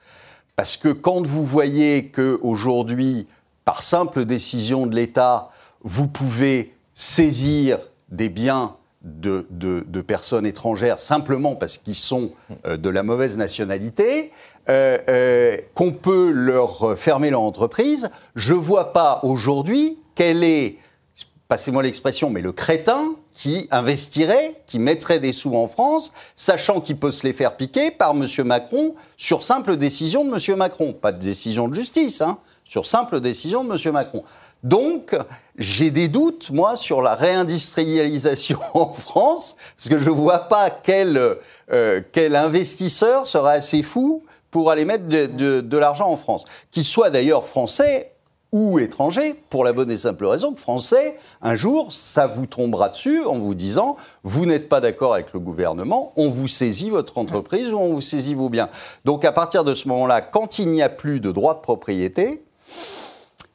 Parce 0.56 0.76
que 0.76 0.88
quand 0.88 1.26
vous 1.26 1.44
voyez 1.44 2.08
qu'aujourd'hui, 2.08 3.26
par 3.64 3.82
simple 3.82 4.24
décision 4.24 4.86
de 4.86 4.94
l'État, 4.94 5.50
vous 5.82 6.08
pouvez 6.08 6.74
saisir 6.94 7.78
des 8.08 8.28
biens 8.28 8.76
de, 9.02 10.00
personnes 10.00 10.46
étrangères 10.46 10.98
simplement 10.98 11.54
parce 11.54 11.78
qu'ils 11.78 11.94
sont 11.94 12.32
euh, 12.66 12.76
de 12.76 12.88
la 12.88 13.02
mauvaise 13.02 13.36
nationalité, 13.36 14.32
euh, 14.68 14.98
euh, 15.08 15.56
qu'on 15.74 15.92
peut 15.92 16.30
leur 16.30 16.98
fermer 16.98 17.30
leur 17.30 17.42
entreprise, 17.42 18.10
je 18.34 18.54
ne 18.54 18.58
vois 18.58 18.92
pas 18.92 19.20
aujourd'hui 19.22 19.98
quel 20.14 20.42
est, 20.44 20.76
passez-moi 21.46 21.82
l'expression, 21.82 22.30
mais 22.30 22.40
le 22.40 22.52
crétin 22.52 23.14
qui 23.38 23.68
investirait, 23.70 24.56
qui 24.66 24.80
mettrait 24.80 25.20
des 25.20 25.30
sous 25.30 25.54
en 25.54 25.68
France, 25.68 26.12
sachant 26.34 26.80
qu'il 26.80 26.96
peut 26.96 27.12
se 27.12 27.24
les 27.24 27.32
faire 27.32 27.56
piquer 27.56 27.92
par 27.92 28.10
M. 28.10 28.26
Macron 28.44 28.96
sur 29.16 29.44
simple 29.44 29.76
décision 29.76 30.24
de 30.24 30.34
M. 30.34 30.56
Macron. 30.58 30.92
Pas 30.92 31.12
de 31.12 31.20
décision 31.20 31.68
de 31.68 31.74
justice, 31.76 32.20
hein, 32.20 32.38
sur 32.64 32.84
simple 32.88 33.20
décision 33.20 33.62
de 33.62 33.72
M. 33.72 33.92
Macron. 33.92 34.24
Donc, 34.64 35.16
j'ai 35.56 35.92
des 35.92 36.08
doutes, 36.08 36.50
moi, 36.50 36.74
sur 36.74 37.00
la 37.00 37.14
réindustrialisation 37.14 38.58
en 38.74 38.92
France, 38.92 39.56
parce 39.76 39.88
que 39.88 39.98
je 39.98 40.06
ne 40.06 40.14
vois 40.14 40.40
pas 40.48 40.68
quel, 40.70 41.36
euh, 41.70 42.00
quel 42.10 42.34
investisseur 42.34 43.28
sera 43.28 43.52
assez 43.52 43.84
fou 43.84 44.24
pour 44.50 44.72
aller 44.72 44.84
mettre 44.84 45.06
de, 45.06 45.26
de, 45.26 45.60
de 45.60 45.78
l'argent 45.78 46.10
en 46.10 46.16
France. 46.16 46.44
Qu'il 46.72 46.84
soit 46.84 47.10
d'ailleurs 47.10 47.46
français 47.46 48.14
ou 48.52 48.78
étrangers, 48.78 49.34
pour 49.50 49.64
la 49.64 49.72
bonne 49.72 49.90
et 49.90 49.96
simple 49.96 50.24
raison 50.24 50.54
que 50.54 50.60
français, 50.60 51.16
un 51.42 51.54
jour, 51.54 51.92
ça 51.92 52.26
vous 52.26 52.46
tombera 52.46 52.88
dessus 52.88 53.24
en 53.24 53.38
vous 53.38 53.54
disant, 53.54 53.96
vous 54.24 54.46
n'êtes 54.46 54.68
pas 54.68 54.80
d'accord 54.80 55.14
avec 55.14 55.32
le 55.34 55.40
gouvernement, 55.40 56.12
on 56.16 56.30
vous 56.30 56.48
saisit 56.48 56.90
votre 56.90 57.18
entreprise 57.18 57.72
ou 57.72 57.78
on 57.78 57.92
vous 57.92 58.00
saisit 58.00 58.34
vos 58.34 58.48
biens. 58.48 58.70
Donc 59.04 59.24
à 59.24 59.32
partir 59.32 59.64
de 59.64 59.74
ce 59.74 59.88
moment-là, 59.88 60.22
quand 60.22 60.58
il 60.58 60.70
n'y 60.70 60.82
a 60.82 60.88
plus 60.88 61.20
de 61.20 61.30
droit 61.30 61.54
de 61.54 61.60
propriété, 61.60 62.42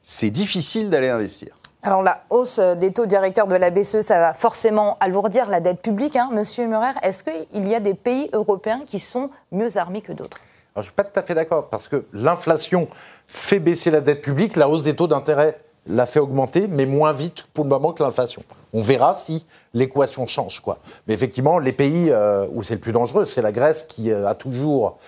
c'est 0.00 0.30
difficile 0.30 0.90
d'aller 0.90 1.08
investir. 1.08 1.56
Alors 1.82 2.02
la 2.02 2.22
hausse 2.30 2.60
des 2.60 2.92
taux 2.92 3.06
directeurs 3.06 3.46
de 3.46 3.56
la 3.56 3.70
BCE, 3.70 4.00
ça 4.00 4.18
va 4.18 4.32
forcément 4.32 4.96
alourdir 5.00 5.50
la 5.50 5.60
dette 5.60 5.82
publique. 5.82 6.16
Hein, 6.16 6.30
Monsieur 6.32 6.66
Murer, 6.66 6.92
est-ce 7.02 7.24
qu'il 7.24 7.68
y 7.68 7.74
a 7.74 7.80
des 7.80 7.92
pays 7.92 8.30
européens 8.32 8.82
qui 8.86 8.98
sont 8.98 9.28
mieux 9.52 9.76
armés 9.76 10.00
que 10.00 10.12
d'autres? 10.12 10.38
Je 10.76 10.80
ne 10.80 10.82
suis 10.84 10.92
pas 10.92 11.04
tout 11.04 11.20
à 11.20 11.22
fait 11.22 11.34
d'accord, 11.34 11.68
parce 11.68 11.86
que 11.86 12.04
l'inflation 12.12 12.88
fait 13.28 13.60
baisser 13.60 13.92
la 13.92 14.00
dette 14.00 14.22
publique, 14.22 14.56
la 14.56 14.68
hausse 14.68 14.82
des 14.82 14.96
taux 14.96 15.06
d'intérêt 15.06 15.56
l'a 15.86 16.04
fait 16.04 16.18
augmenter, 16.18 16.66
mais 16.66 16.84
moins 16.84 17.12
vite 17.12 17.44
pour 17.54 17.64
le 17.64 17.70
moment 17.70 17.92
que 17.92 18.02
l'inflation. 18.02 18.42
On 18.72 18.80
verra 18.80 19.14
si 19.14 19.46
l'équation 19.72 20.26
change. 20.26 20.58
Quoi. 20.58 20.78
Mais 21.06 21.14
effectivement, 21.14 21.60
les 21.60 21.72
pays 21.72 22.10
euh, 22.10 22.46
où 22.52 22.64
c'est 22.64 22.74
le 22.74 22.80
plus 22.80 22.90
dangereux, 22.90 23.24
c'est 23.24 23.40
la 23.40 23.52
Grèce 23.52 23.84
qui 23.84 24.10
euh, 24.10 24.26
a 24.26 24.34
toujours 24.34 24.98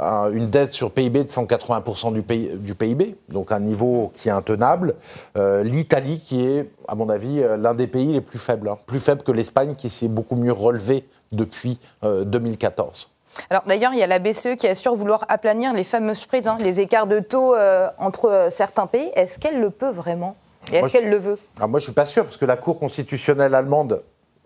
euh, 0.00 0.30
une 0.30 0.48
dette 0.48 0.72
sur 0.72 0.92
PIB 0.92 1.24
de 1.24 1.28
180% 1.28 2.12
du, 2.12 2.74
PIB, 2.74 3.16
donc 3.28 3.50
un 3.50 3.58
niveau 3.58 4.12
qui 4.14 4.28
est 4.28 4.32
intenable. 4.32 4.94
L'Italie 5.34 6.20
qui 6.20 6.46
est, 6.46 6.70
à 6.86 6.94
mon 6.94 7.08
avis, 7.08 7.42
l'un 7.58 7.74
des 7.74 7.88
pays 7.88 8.12
les 8.12 8.20
plus 8.20 8.38
faibles, 8.38 8.68
hein. 8.68 8.78
plus 8.86 9.00
faible 9.00 9.22
que 9.22 9.32
l'Espagne 9.32 9.74
qui 9.74 9.90
s'est 9.90 10.08
beaucoup 10.08 10.36
mieux 10.36 10.52
relevé 10.52 11.08
depuis 11.32 11.80
2014. 12.04 13.15
Alors 13.50 13.62
d'ailleurs, 13.66 13.92
il 13.92 13.98
y 13.98 14.02
a 14.02 14.06
la 14.06 14.18
BCE 14.18 14.56
qui 14.56 14.66
assure 14.66 14.94
vouloir 14.94 15.24
aplanir 15.28 15.72
les 15.72 15.84
fameux 15.84 16.14
spreads, 16.14 16.48
hein, 16.48 16.58
les 16.60 16.80
écarts 16.80 17.06
de 17.06 17.20
taux 17.20 17.54
euh, 17.54 17.88
entre 17.98 18.30
euh, 18.30 18.50
certains 18.50 18.86
pays. 18.86 19.10
Est-ce 19.14 19.38
qu'elle 19.38 19.60
le 19.60 19.70
peut 19.70 19.90
vraiment? 19.90 20.36
Et 20.72 20.76
est-ce 20.76 20.92
qu'elle 20.92 21.10
le 21.10 21.16
veut? 21.16 21.38
Moi, 21.60 21.68
je 21.72 21.74
ne 21.74 21.80
suis 21.80 21.92
pas 21.92 22.06
sûr, 22.06 22.24
parce 22.24 22.36
que 22.36 22.44
la 22.44 22.56
Cour 22.56 22.78
constitutionnelle 22.78 23.54
allemande 23.54 24.02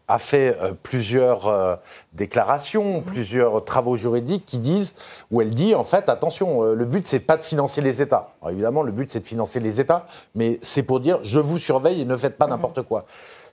a 0.06 0.18
fait 0.18 0.58
euh, 0.60 0.72
plusieurs 0.82 1.78
déclarations, 2.12 3.00
mmh. 3.00 3.04
plusieurs 3.04 3.64
travaux 3.64 3.96
juridiques 3.96 4.44
qui 4.44 4.58
disent, 4.58 4.94
où 5.30 5.40
elle 5.40 5.54
dit 5.54 5.74
en 5.74 5.84
fait, 5.84 6.08
attention, 6.08 6.62
le 6.62 6.84
but 6.84 7.06
c'est 7.06 7.20
pas 7.20 7.36
de 7.36 7.44
financer 7.44 7.80
les 7.80 8.02
États. 8.02 8.34
évidemment, 8.50 8.82
le 8.82 8.92
but 8.92 9.10
c'est 9.10 9.20
de 9.20 9.26
financer 9.26 9.60
les 9.60 9.80
États, 9.80 10.06
mais 10.34 10.58
c'est 10.62 10.82
pour 10.82 11.00
dire 11.00 11.20
je 11.22 11.38
vous 11.38 11.58
surveille 11.58 12.02
et 12.02 12.04
ne 12.04 12.16
faites 12.16 12.36
pas 12.36 12.46
mmh. 12.46 12.50
n'importe 12.50 12.82
quoi. 12.82 13.06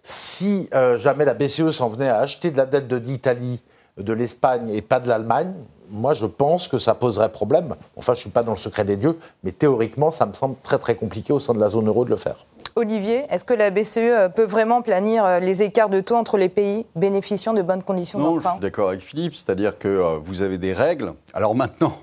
Si 0.03 0.69
jamais 0.95 1.25
la 1.25 1.33
BCE 1.33 1.71
s'en 1.71 1.89
venait 1.89 2.09
à 2.09 2.17
acheter 2.19 2.51
de 2.51 2.57
la 2.57 2.65
dette 2.65 2.87
de 2.87 2.97
l'Italie 2.97 3.61
de 3.97 4.13
l'Espagne 4.13 4.69
et 4.69 4.81
pas 4.81 4.99
de 4.99 5.07
l'Allemagne, 5.07 5.53
moi 5.89 6.13
je 6.13 6.25
pense 6.25 6.67
que 6.67 6.79
ça 6.79 6.93
poserait 6.93 7.31
problème. 7.31 7.75
Enfin, 7.95 8.13
je 8.13 8.19
ne 8.19 8.21
suis 8.21 8.29
pas 8.29 8.43
dans 8.43 8.51
le 8.51 8.57
secret 8.57 8.85
des 8.85 8.95
dieux, 8.95 9.17
mais 9.43 9.51
théoriquement, 9.51 10.11
ça 10.11 10.25
me 10.25 10.33
semble 10.33 10.55
très 10.63 10.77
très 10.77 10.95
compliqué 10.95 11.33
au 11.33 11.39
sein 11.39 11.53
de 11.53 11.59
la 11.59 11.69
zone 11.69 11.87
euro 11.87 12.05
de 12.05 12.09
le 12.09 12.15
faire. 12.15 12.45
Olivier, 12.75 13.25
est-ce 13.31 13.43
que 13.43 13.55
la 13.55 13.71
BCE 13.71 13.97
euh, 13.97 14.29
peut 14.29 14.43
vraiment 14.43 14.83
planir 14.83 15.25
euh, 15.25 15.39
les 15.39 15.63
écarts 15.63 15.89
de 15.89 15.99
taux 15.99 16.15
entre 16.15 16.37
les 16.37 16.47
pays 16.47 16.85
bénéficiant 16.95 17.53
de 17.53 17.63
bonnes 17.63 17.81
conditions 17.81 18.19
d'emprunt 18.19 18.33
Non, 18.35 18.41
je 18.41 18.49
suis 18.49 18.59
d'accord 18.59 18.89
avec 18.89 19.01
Philippe, 19.01 19.33
c'est-à-dire 19.33 19.79
que 19.79 19.87
euh, 19.87 20.19
vous 20.23 20.43
avez 20.43 20.59
des 20.59 20.73
règles. 20.73 21.13
Alors 21.33 21.55
maintenant, 21.55 21.93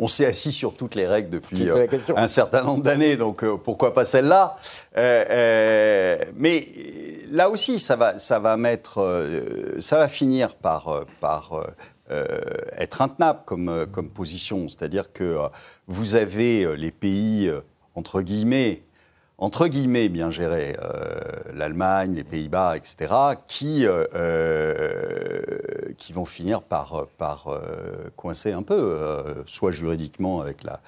on 0.00 0.08
s'est 0.08 0.26
assis 0.26 0.52
sur 0.52 0.74
toutes 0.74 0.94
les 0.94 1.06
règles 1.06 1.30
depuis 1.30 1.68
un 2.16 2.28
certain 2.28 2.62
nombre 2.62 2.82
d'années, 2.82 3.16
donc 3.16 3.44
pourquoi 3.64 3.94
pas 3.94 4.04
celle-là? 4.04 4.56
Mais 4.94 6.68
là 7.32 7.50
aussi, 7.50 7.78
ça 7.78 7.96
va, 7.96 8.18
ça 8.18 8.38
va 8.38 8.56
mettre, 8.56 9.00
euh, 9.00 9.80
ça 9.80 9.98
va 9.98 10.08
finir 10.08 10.54
par, 10.54 10.88
euh, 10.88 11.04
par 11.20 11.64
euh, 12.10 12.40
être 12.76 13.02
intenable 13.02 13.40
comme, 13.46 13.86
comme 13.90 14.10
position. 14.10 14.68
C'est-à-dire 14.68 15.12
que 15.12 15.38
vous 15.86 16.14
avez 16.14 16.76
les 16.76 16.90
pays 16.90 17.50
entre 17.94 18.22
guillemets, 18.22 18.82
entre 19.42 19.66
guillemets 19.66 20.08
bien 20.08 20.30
gérés, 20.30 20.76
l'Allemagne, 21.52 22.14
les 22.14 22.22
Pays-Bas, 22.22 22.76
etc., 22.76 23.12
qui, 23.48 23.86
qui 25.98 26.12
vont 26.12 26.24
finir 26.24 26.62
par, 26.62 27.06
par 27.18 27.48
coincer 28.14 28.52
un 28.52 28.62
peu, 28.62 29.42
soit 29.46 29.72
juridiquement 29.72 30.40
avec 30.40 30.62
la, 30.62 30.80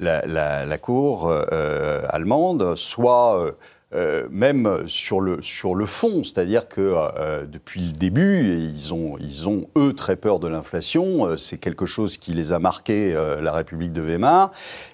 la, 0.00 0.66
la 0.66 0.78
Cour 0.78 1.30
allemande, 1.30 2.74
soit 2.74 3.54
euh, 3.94 4.26
même 4.30 4.88
sur 4.88 5.20
le, 5.20 5.40
sur 5.40 5.74
le 5.76 5.86
fond, 5.86 6.24
c'est-à-dire 6.24 6.68
que 6.68 6.80
euh, 6.80 7.44
depuis 7.46 7.80
le 7.80 7.92
début, 7.92 8.40
ils 8.42 8.92
ont, 8.92 9.16
ils 9.20 9.48
ont 9.48 9.66
eux 9.76 9.92
très 9.92 10.16
peur 10.16 10.40
de 10.40 10.48
l'inflation, 10.48 11.26
euh, 11.26 11.36
c'est 11.36 11.58
quelque 11.58 11.86
chose 11.86 12.16
qui 12.16 12.32
les 12.32 12.52
a 12.52 12.58
marqués, 12.58 13.14
la 13.14 13.52
République 13.52 13.92
de 13.92 14.00
Weimar, 14.00 14.50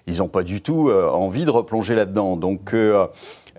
ils 0.06 0.18
n'ont 0.18 0.28
pas 0.28 0.42
du 0.42 0.60
tout 0.60 0.90
envie 0.90 1.44
de 1.44 1.50
replonger 1.50 1.94
là-dedans. 1.94 2.36
Donc 2.36 2.74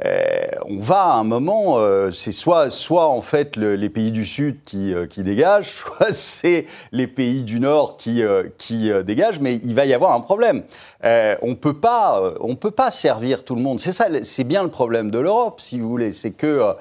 euh, 0.05 0.47
on 0.65 0.79
va 0.79 1.03
à 1.03 1.13
un 1.15 1.23
moment, 1.23 1.77
euh, 1.77 2.11
c'est 2.11 2.31
soit, 2.31 2.69
soit 2.69 3.07
en 3.07 3.21
fait 3.21 3.55
les 3.57 3.89
pays 3.89 4.11
du 4.11 4.25
Sud 4.25 4.57
qui, 4.63 4.93
euh, 4.93 5.05
qui 5.05 5.23
dégagent, 5.23 5.69
soit 5.69 6.11
c'est 6.11 6.65
les 6.91 7.07
pays 7.07 7.43
du 7.43 7.59
Nord 7.59 7.97
qui, 7.97 8.23
qui 8.57 8.91
dégagent, 9.03 9.39
mais 9.39 9.59
il 9.63 9.75
va 9.75 9.85
y 9.85 9.93
avoir 9.93 10.13
un 10.13 10.21
problème. 10.21 10.63
on 11.03 11.55
peut 11.55 11.73
pas, 11.73 12.33
on 12.39 12.55
peut 12.55 12.71
pas 12.71 12.91
servir 12.91 13.43
tout 13.43 13.55
le 13.55 13.61
monde. 13.61 13.79
C'est 13.79 13.91
ça, 13.91 14.07
c'est 14.23 14.43
bien 14.43 14.63
le 14.63 14.69
problème 14.69 15.11
de 15.11 15.19
l'Europe, 15.19 15.61
si 15.61 15.79
vous 15.79 15.89
voulez. 15.89 16.11
C'est 16.11 16.31
que 16.31 16.75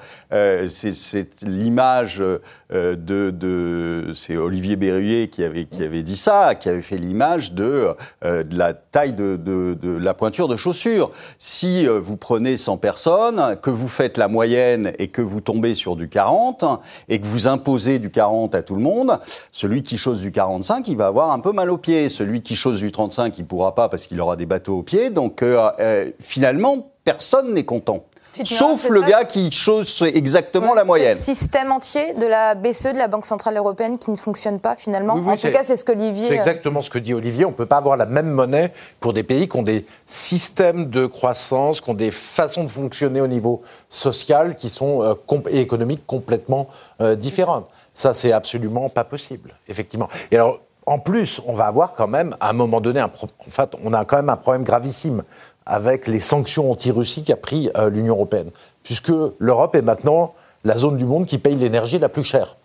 c'est 0.69 1.43
l'image 1.43 2.23
de, 2.71 2.95
de 2.95 4.11
c'est 4.15 4.37
Olivier 4.37 4.75
Berruyer 4.75 5.27
qui 5.29 5.43
avait, 5.43 5.65
dit 6.03 6.15
ça, 6.15 6.55
qui 6.55 6.69
avait 6.69 6.81
fait 6.81 6.97
l'image 6.97 7.53
de, 7.53 7.89
de 8.23 8.57
la 8.57 8.73
taille 8.73 9.13
de, 9.13 9.77
la 9.83 10.13
pointure 10.13 10.47
de 10.47 10.55
chaussure. 10.55 11.11
Si 11.37 11.85
vous 11.85 12.17
prenez 12.17 12.57
100 12.57 12.77
personnes 12.77 13.57
que 13.61 13.69
vous 13.69 13.87
faites 13.87 14.17
la 14.17 14.27
moyenne 14.27 14.93
et 14.99 15.09
que 15.09 15.21
vous 15.21 15.41
tombez 15.41 15.73
sur 15.73 15.95
du 15.95 16.07
40 16.07 16.63
et 17.09 17.19
que 17.19 17.25
vous 17.25 17.47
imposez 17.47 17.99
du 17.99 18.09
40 18.09 18.55
à 18.55 18.63
tout 18.63 18.75
le 18.75 18.81
monde, 18.81 19.19
celui 19.51 19.83
qui 19.83 19.97
chose 19.97 20.21
du 20.21 20.31
45, 20.31 20.87
il 20.87 20.97
va 20.97 21.07
avoir 21.07 21.31
un 21.31 21.39
peu 21.39 21.51
mal 21.51 21.69
aux 21.69 21.77
pieds. 21.77 22.09
Celui 22.09 22.41
qui 22.41 22.55
chose 22.55 22.79
du 22.79 22.91
35, 22.91 23.37
il 23.37 23.45
pourra 23.45 23.75
pas 23.75 23.89
parce 23.89 24.07
qu'il 24.07 24.19
aura 24.21 24.35
des 24.35 24.45
bateaux 24.45 24.79
aux 24.79 24.83
pieds. 24.83 25.09
Donc 25.09 25.41
euh, 25.41 25.69
euh, 25.79 26.11
finalement, 26.19 26.91
personne 27.03 27.53
n'est 27.53 27.65
content. 27.65 28.05
Sauf 28.45 28.87
le 28.89 29.01
gars 29.01 29.25
qui 29.25 29.51
chose 29.51 30.01
exactement 30.13 30.73
la 30.73 30.83
moyenne. 30.83 31.17
Le 31.17 31.23
système 31.23 31.71
entier 31.71 32.13
de 32.13 32.25
la 32.25 32.55
BCE, 32.55 32.93
de 32.93 32.97
la 32.97 33.07
Banque 33.07 33.25
Centrale 33.25 33.57
Européenne, 33.57 33.97
qui 33.97 34.09
ne 34.11 34.15
fonctionne 34.15 34.59
pas 34.59 34.75
finalement. 34.75 35.13
en 35.13 35.35
tout 35.35 35.51
cas, 35.51 35.63
c'est 35.63 35.75
ce 35.75 35.85
qu'Olivier. 35.85 36.29
C'est 36.29 36.37
euh, 36.37 36.39
exactement 36.39 36.81
ce 36.81 36.89
que 36.89 36.99
dit 36.99 37.13
Olivier. 37.13 37.45
On 37.45 37.49
ne 37.49 37.55
peut 37.55 37.65
pas 37.65 37.77
avoir 37.77 37.97
la 37.97 38.05
même 38.05 38.29
monnaie 38.29 38.71
pour 38.99 39.13
des 39.13 39.23
pays 39.23 39.49
qui 39.49 39.57
ont 39.57 39.63
des 39.63 39.85
systèmes 40.07 40.89
de 40.89 41.05
croissance, 41.05 41.81
qui 41.81 41.89
ont 41.89 41.95
des 41.95 42.11
façons 42.11 42.63
de 42.63 42.71
fonctionner 42.71 43.21
au 43.21 43.27
niveau 43.27 43.61
social 43.89 44.55
qui 44.55 44.69
sont 44.69 45.03
euh, 45.03 45.13
et 45.49 45.59
économiques 45.59 46.05
complètement 46.05 46.67
euh, 47.01 47.15
différentes. 47.15 47.67
Ça, 47.93 48.13
c'est 48.13 48.31
absolument 48.31 48.89
pas 48.89 49.03
possible, 49.03 49.55
effectivement. 49.67 50.09
Et 50.31 50.35
alors, 50.35 50.59
en 50.85 50.99
plus, 50.99 51.41
on 51.45 51.53
va 51.53 51.65
avoir 51.65 51.93
quand 51.93 52.07
même, 52.07 52.35
à 52.39 52.49
un 52.49 52.53
moment 52.53 52.81
donné, 52.81 52.99
un 52.99 53.05
en 53.05 53.49
fait, 53.49 53.75
on 53.83 53.93
a 53.93 54.03
quand 54.05 54.15
même 54.15 54.29
un 54.29 54.37
problème 54.37 54.63
gravissime 54.63 55.23
avec 55.65 56.07
les 56.07 56.19
sanctions 56.19 56.71
anti-Russie 56.71 57.23
qu'a 57.23 57.35
pris 57.35 57.69
euh, 57.77 57.89
l'Union 57.89 58.15
européenne, 58.15 58.49
puisque 58.83 59.11
l'Europe 59.39 59.75
est 59.75 59.81
maintenant 59.81 60.33
la 60.63 60.77
zone 60.77 60.97
du 60.97 61.05
monde 61.05 61.25
qui 61.25 61.37
paye 61.37 61.55
l'énergie 61.55 61.99
la 61.99 62.09
plus 62.09 62.23
chère. 62.23 62.57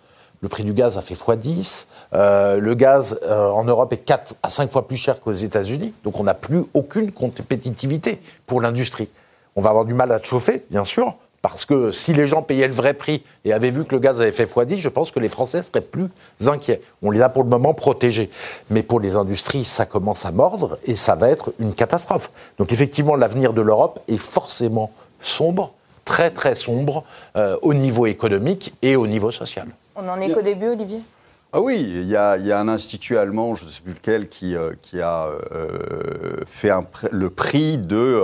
Le 0.43 0.49
prix 0.49 0.65
du 0.65 0.75
gaz 0.75 0.99
a 0.99 1.01
fait 1.01 1.15
x10. 1.15 1.87
Euh, 2.13 2.61
le 2.61 2.75
gaz 2.75 3.19
euh, 3.25 3.49
en 3.49 3.65
Europe 3.65 3.93
est 3.93 3.99
4 3.99 4.35
à 4.43 4.51
5 4.51 4.71
fois 4.71 4.87
plus 4.87 4.97
cher 4.97 5.21
qu'aux 5.21 5.33
États-Unis. 5.33 5.95
Donc 6.05 6.21
on 6.21 6.25
n'a 6.25 6.35
plus 6.35 6.65
aucune 6.75 7.11
compétitivité 7.11 8.21
pour 8.47 8.61
l'industrie. 8.61 9.09
On 9.57 9.63
va 9.63 9.71
avoir 9.71 9.87
du 9.87 9.95
mal 9.95 10.13
à 10.13 10.21
chauffer, 10.23 10.65
bien 10.71 10.85
sûr, 10.85 11.15
parce 11.49 11.65
que 11.65 11.93
si 11.93 12.13
les 12.13 12.27
gens 12.27 12.43
payaient 12.43 12.67
le 12.67 12.75
vrai 12.75 12.93
prix 12.93 13.23
et 13.45 13.53
avaient 13.53 13.71
vu 13.71 13.85
que 13.85 13.95
le 13.95 14.01
gaz 14.01 14.21
avait 14.21 14.33
fait 14.33 14.53
x10, 14.53 14.79
je 14.79 14.89
pense 14.89 15.13
que 15.13 15.21
les 15.21 15.29
Français 15.29 15.63
seraient 15.63 15.81
plus 15.81 16.09
inquiets. 16.45 16.81
On 17.03 17.13
les 17.13 17.21
a 17.21 17.29
pour 17.29 17.45
le 17.45 17.49
moment 17.49 17.73
protégés. 17.73 18.31
Mais 18.69 18.83
pour 18.83 18.99
les 18.99 19.17
industries, 19.17 19.63
ça 19.63 19.87
commence 19.87 20.27
à 20.27 20.33
mordre 20.33 20.77
et 20.87 20.97
ça 20.97 21.15
va 21.15 21.31
être 21.31 21.53
une 21.61 21.73
catastrophe. 21.73 22.33
Donc 22.59 22.73
effectivement, 22.73 23.15
l'avenir 23.15 23.53
de 23.53 23.63
l'Europe 23.63 24.01
est 24.09 24.17
forcément 24.17 24.91
sombre, 25.21 25.73
très 26.05 26.33
très 26.33 26.57
sombre, 26.57 27.05
euh, 27.37 27.57
au 27.63 27.75
niveau 27.75 28.07
économique 28.07 28.75
et 28.83 28.97
au 28.97 29.07
niveau 29.07 29.31
social. 29.31 29.69
On 29.95 30.03
n'en 30.03 30.19
est 30.21 30.33
qu'au 30.33 30.43
début, 30.43 30.67
Olivier? 30.71 30.99
Ah 31.53 31.61
oui, 31.61 31.81
il 31.81 32.09
y, 32.09 32.17
a, 32.17 32.33
un 32.33 32.69
institut 32.69 33.17
allemand, 33.17 33.55
je 33.55 33.65
ne 33.65 33.71
sais 33.71 33.81
plus 33.81 33.95
lequel, 33.95 34.29
qui, 34.29 34.55
euh, 34.55 34.73
a 35.01 35.29
euh, 35.53 36.41
fait 36.45 36.71
le 37.11 37.31
prix 37.31 37.79
de 37.79 38.23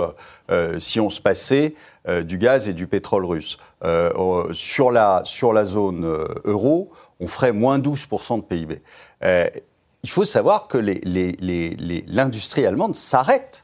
si 0.79 0.99
on 0.99 1.09
se 1.09 1.21
passait 1.21 1.73
euh, 2.09 2.21
du 2.21 2.37
gaz 2.37 2.67
et 2.67 2.73
du 2.73 2.85
pétrole 2.85 3.23
russe. 3.23 3.57
Euh, 3.85 4.53
sur, 4.53 4.91
la, 4.91 5.21
sur 5.23 5.53
la 5.53 5.63
zone 5.63 6.03
euh, 6.03 6.27
euro, 6.43 6.91
on 7.21 7.27
ferait 7.27 7.53
moins 7.53 7.79
12% 7.79 8.37
de 8.37 8.41
PIB. 8.41 8.81
il 10.03 10.09
faut 10.09 10.25
savoir 10.25 10.67
que 10.67 10.77
l'industrie 10.77 12.65
allemande 12.65 12.95
s'arrête. 12.95 13.63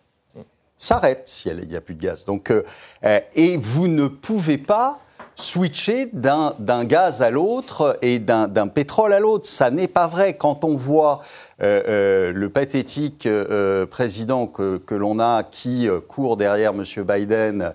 S'arrête 0.77 1.23
s'il 1.27 1.67
n'y 1.67 1.75
a, 1.75 1.81
plus 1.81 1.95
de 1.95 2.01
gaz. 2.01 2.23
Donc, 2.23 2.53
et 3.03 3.57
vous 3.57 3.89
ne 3.89 4.07
pouvez 4.07 4.57
pas 4.57 4.99
switcher 5.41 6.09
d'un 6.13 6.83
gaz 6.83 7.21
à 7.21 7.29
l'autre 7.29 7.97
et 8.01 8.19
d'un 8.19 8.67
pétrole 8.67 9.13
à 9.13 9.19
l'autre. 9.19 9.47
Ça 9.47 9.71
n'est 9.71 9.87
pas 9.87 10.07
vrai. 10.07 10.35
Quand 10.35 10.63
on 10.63 10.75
voit 10.75 11.21
euh, 11.61 11.83
euh, 11.87 12.31
le 12.33 12.49
pathétique 12.49 13.25
euh, 13.25 13.85
président 13.85 14.47
que, 14.47 14.77
que 14.77 14.95
l'on 14.95 15.19
a 15.19 15.43
qui 15.43 15.89
court 16.07 16.37
derrière 16.37 16.71
M. 16.71 16.83
Biden 17.03 17.73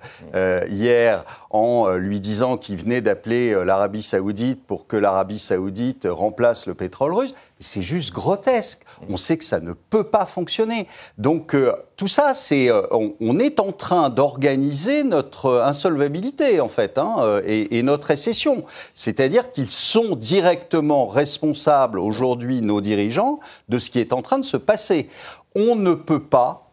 hier 0.70 1.24
en 1.50 1.92
lui 1.92 2.20
disant 2.20 2.57
qu'il 2.57 2.77
venait 2.77 3.00
d'appeler 3.00 3.55
l'Arabie 3.64 4.03
saoudite 4.03 4.64
pour 4.66 4.87
que 4.87 4.96
l'Arabie 4.96 5.38
saoudite 5.38 6.07
remplace 6.11 6.66
le 6.66 6.74
pétrole 6.74 7.14
russe, 7.14 7.35
c'est 7.61 7.83
juste 7.83 8.12
grotesque. 8.12 8.84
On 9.09 9.17
sait 9.17 9.37
que 9.37 9.45
ça 9.45 9.61
ne 9.61 9.73
peut 9.73 10.05
pas 10.05 10.27
fonctionner. 10.27 10.87
Donc 11.19 11.57
tout 11.97 12.09
ça, 12.09 12.35
c'est 12.35 12.71
on, 12.90 13.38
est 13.38 13.61
en 13.61 13.73
train 13.73 14.11
d'organiser 14.11 15.05
notre 15.05 15.62
insolvabilité 15.64 16.61
en 16.61 16.69
fait 16.69 16.99
hein, 16.99 17.40
et, 17.47 17.79
et, 17.79 17.83
notre 17.83 18.09
récession. 18.09 18.64
C'est-à-dire 18.95 19.53
qu'ils 19.53 19.71
sont 19.71 20.17
directement 20.17 21.07
responsables 21.07 21.99
aujourd'hui 21.99 22.62
nos 22.62 22.81
dirigeants 22.81 23.40
de 23.69 23.79
ce 23.79 23.90
qui 23.90 23.99
est 23.99 24.12
en 24.12 24.23
train 24.23 24.38
de 24.38 24.45
se 24.45 24.57
passer. 24.57 25.09
On 25.55 25.77
ne 25.77 25.95
peut 25.95 26.23
pas 26.23 26.64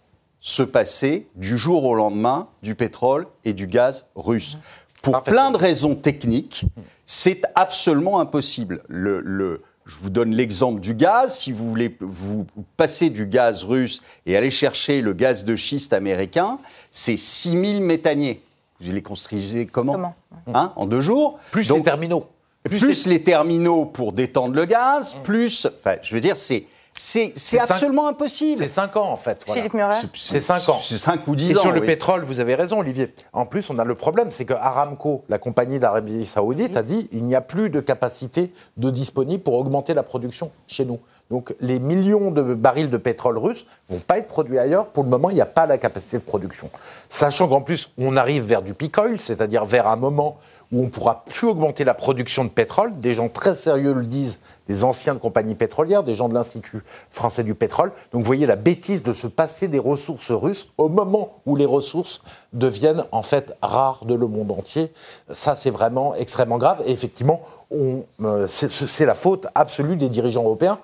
se 0.42 0.64
passer 0.64 1.28
du 1.36 1.58
jour 1.58 1.86
au 1.86 1.94
lendemain 1.94 2.50
du 2.64 2.76
pétrole 2.76 3.28
et 3.46 3.54
du 3.54 3.68
gaz 3.68 4.08
russe. 4.16 4.58
Pour 5.04 5.24
plein 5.24 5.52
de 5.52 5.58
raisons 5.58 5.96
techniques, 5.96 6.66
c'est 7.06 7.44
absolument 7.56 8.20
impossible. 8.20 8.84
Le, 8.88 9.62
je 9.86 9.98
vous 10.02 10.10
donne 10.10 10.34
l'exemple 10.34 10.80
du 10.80 10.94
gaz. 10.94 11.38
Si 11.40 11.52
vous 11.52 11.68
voulez 11.68 11.96
vous 12.00 12.46
passer 12.78 13.10
du 13.10 13.26
gaz 13.26 13.64
russe 13.64 14.02
et 14.26 14.38
aller 14.38 14.52
chercher 14.52 15.02
le 15.02 15.14
gaz 15.14 15.44
de 15.44 15.56
schiste 15.56 15.94
américain, 15.94 16.60
c'est 16.92 17.18
6000 17.18 17.82
méthaniers. 17.82 18.42
Vous 18.80 18.92
les 18.92 19.02
construisez 19.02 19.66
comment, 19.66 19.94
comment 19.94 20.16
hein, 20.54 20.74
En 20.76 20.86
deux 20.86 21.02
jours 21.02 21.40
Plus 21.52 21.70
les 21.70 21.84
terminaux. 21.84 22.28
Plus, 22.64 23.06
les... 23.06 23.14
les... 23.14 23.24
terminaux 23.24 23.86
pour 23.86 24.14
détendre 24.14 24.56
le 24.56 24.66
gaz, 24.66 25.16
plus... 25.24 25.66
Enfin, 25.66 25.98
je 26.04 26.14
veux 26.14 26.22
dire, 26.22 26.36
c'est 26.36 26.66
c'est 27.02 27.60
absolument 27.60 28.08
impossible. 28.08 28.64
C'est 28.64 28.74
5 28.74 28.96
ans 28.98 29.10
en 29.12 29.18
fait. 29.18 29.44
Philippe 29.52 29.74
Muret 29.74 29.96
C'est 30.16 30.40
5 30.40 30.70
ans. 30.70 30.80
C'est 30.82 30.98
5 30.98 31.28
ou 31.28 31.36
10 31.36 31.58
ans. 31.58 31.60
Et 31.60 31.62
sur 31.62 31.72
le 31.72 31.82
pétrole, 31.82 32.24
vous 32.24 32.40
avez 32.40 32.54
raison 32.54 32.80
Olivier. 32.80 33.14
En 33.34 33.46
plus, 33.46 33.70
on 33.70 33.80
a 33.80 33.84
le 33.84 33.96
problème, 33.96 34.32
c'est 34.32 34.46
que 34.46 34.54
Aramco, 34.54 35.24
la 35.28 35.40
compagnie 35.40 35.80
d'Arabie 35.80 36.26
Saoudite, 36.26 36.78
a 36.78 36.84
dit 36.84 37.10
il 37.12 37.24
n'y 37.24 37.36
a 37.36 37.42
plus 37.42 37.70
de 37.70 37.80
capacité 37.80 38.54
de 38.78 38.90
disponible 38.92 39.42
pour 39.42 39.56
augmenter 39.56 39.94
la 39.94 40.04
production 40.04 40.52
chez 40.68 40.86
nous. 40.86 41.00
Donc 41.32 41.56
les 41.60 41.80
millions 41.80 42.30
de 42.30 42.54
barils 42.54 42.90
de 42.90 42.98
pétrole 42.98 43.38
russe 43.38 43.66
vont 43.90 44.00
pas 44.00 44.18
être 44.18 44.28
produits 44.28 44.60
ailleurs. 44.60 44.88
Pour 44.88 45.04
le 45.04 45.10
moment, 45.10 45.30
il 45.30 45.36
n'y 45.36 45.42
a 45.42 45.46
pas 45.46 45.66
la 45.66 45.78
capacité 45.78 46.18
de 46.18 46.24
production. 46.24 46.70
Sachant 47.10 47.48
qu'en 47.48 47.62
plus, 47.62 47.90
on 47.98 48.16
arrive 48.16 48.44
vers 48.44 48.62
du 48.62 48.74
peak 48.74 48.98
oil, 48.98 49.20
c'est-à-dire 49.20 49.66
vers 49.66 49.88
un 49.88 49.96
moment 49.96 50.38
où 50.72 50.80
on 50.80 50.84
ne 50.84 50.90
pourra 50.90 51.24
plus 51.26 51.48
augmenter 51.48 51.84
la 51.84 51.94
production 51.94 52.44
de 52.44 52.50
pétrole. 52.50 53.00
Des 53.00 53.14
gens 53.14 53.30
très 53.30 53.56
sérieux 53.56 53.94
le 53.94 54.06
disent, 54.06 54.40
des 54.68 54.84
anciens 54.84 55.14
de 55.14 55.20
compagnies 55.20 55.56
pétrolières, 55.56 56.04
des 56.04 56.16
gens 56.16 56.30
de 56.30 56.34
l'Institut 56.34 56.84
français 57.10 57.44
du 57.44 57.56
pétrole. 57.56 57.92
Donc 58.12 58.22
vous 58.22 58.28
voyez 58.28 58.46
la 58.46 58.56
bêtise 58.56 59.04
de 59.04 59.14
se 59.14 59.28
passer 59.28 59.68
des 59.68 59.80
ressources 59.80 60.32
russes 60.32 60.70
au 60.78 60.90
moment 60.90 61.42
où 61.46 61.56
les 61.56 61.66
ressources 61.66 62.22
deviennent 62.54 63.04
en 63.12 63.22
fait 63.22 63.54
rares 63.62 64.06
de 64.06 64.16
le 64.16 64.28
monde 64.28 64.52
entier. 64.52 64.92
Ça, 65.34 65.56
c'est 65.56 65.72
vraiment 65.72 66.16
extrêmement 66.16 66.58
grave. 66.58 66.82
Et 66.86 66.92
effectivement, 66.92 67.42
euh, 67.74 68.48
c'est 68.48 69.06
la 69.06 69.16
faute 69.16 69.48
absolue 69.56 69.96
des 69.96 70.10
dirigeants 70.10 70.44
européens. 70.44 70.80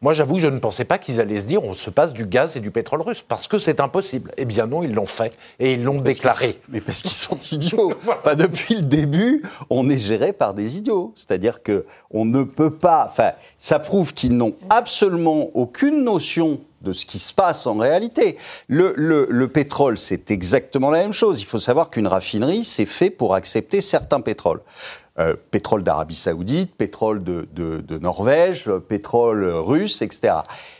Moi, 0.00 0.14
j'avoue 0.14 0.38
je 0.38 0.46
ne 0.46 0.60
pensais 0.60 0.84
pas 0.84 0.98
qu'ils 0.98 1.20
allaient 1.20 1.40
se 1.40 1.46
dire 1.46 1.64
on 1.64 1.74
se 1.74 1.90
passe 1.90 2.12
du 2.12 2.24
gaz 2.24 2.56
et 2.56 2.60
du 2.60 2.70
pétrole 2.70 3.02
russe, 3.02 3.24
parce 3.26 3.48
que 3.48 3.58
c'est 3.58 3.80
impossible. 3.80 4.32
Eh 4.36 4.44
bien 4.44 4.66
non, 4.68 4.84
ils 4.84 4.94
l'ont 4.94 5.06
fait 5.06 5.36
et 5.58 5.72
ils 5.72 5.82
l'ont 5.82 6.00
déclaré. 6.00 6.60
Mais 6.68 6.80
parce 6.80 7.02
qu'ils 7.02 7.10
sont 7.10 7.38
idiots. 7.52 7.92
enfin, 8.06 8.36
depuis 8.36 8.76
le 8.76 8.82
début, 8.82 9.42
on 9.70 9.90
est 9.90 9.98
géré 9.98 10.32
par 10.32 10.54
des 10.54 10.78
idiots. 10.78 11.12
C'est-à-dire 11.16 11.64
que 11.64 11.84
on 12.10 12.24
ne 12.24 12.44
peut 12.44 12.74
pas. 12.74 13.08
Enfin, 13.10 13.32
ça 13.58 13.80
prouve 13.80 14.14
qu'ils 14.14 14.36
n'ont 14.36 14.54
absolument 14.70 15.50
aucune 15.54 16.04
notion 16.04 16.60
de 16.82 16.92
ce 16.92 17.04
qui 17.04 17.18
se 17.18 17.32
passe 17.32 17.66
en 17.66 17.74
réalité. 17.74 18.36
Le, 18.68 18.92
le, 18.96 19.26
le 19.28 19.48
pétrole, 19.48 19.98
c'est 19.98 20.30
exactement 20.30 20.90
la 20.90 20.98
même 21.00 21.12
chose. 21.12 21.40
Il 21.40 21.44
faut 21.44 21.58
savoir 21.58 21.90
qu'une 21.90 22.06
raffinerie, 22.06 22.62
c'est 22.62 22.86
fait 22.86 23.10
pour 23.10 23.34
accepter 23.34 23.80
certains 23.80 24.20
pétroles. 24.20 24.60
Euh, 25.20 25.34
pétrole 25.50 25.82
d'Arabie 25.82 26.14
Saoudite, 26.14 26.76
pétrole 26.76 27.24
de, 27.24 27.98
Norvège, 28.00 28.70
pétrole 28.88 29.44
russe, 29.46 30.00
etc. 30.00 30.34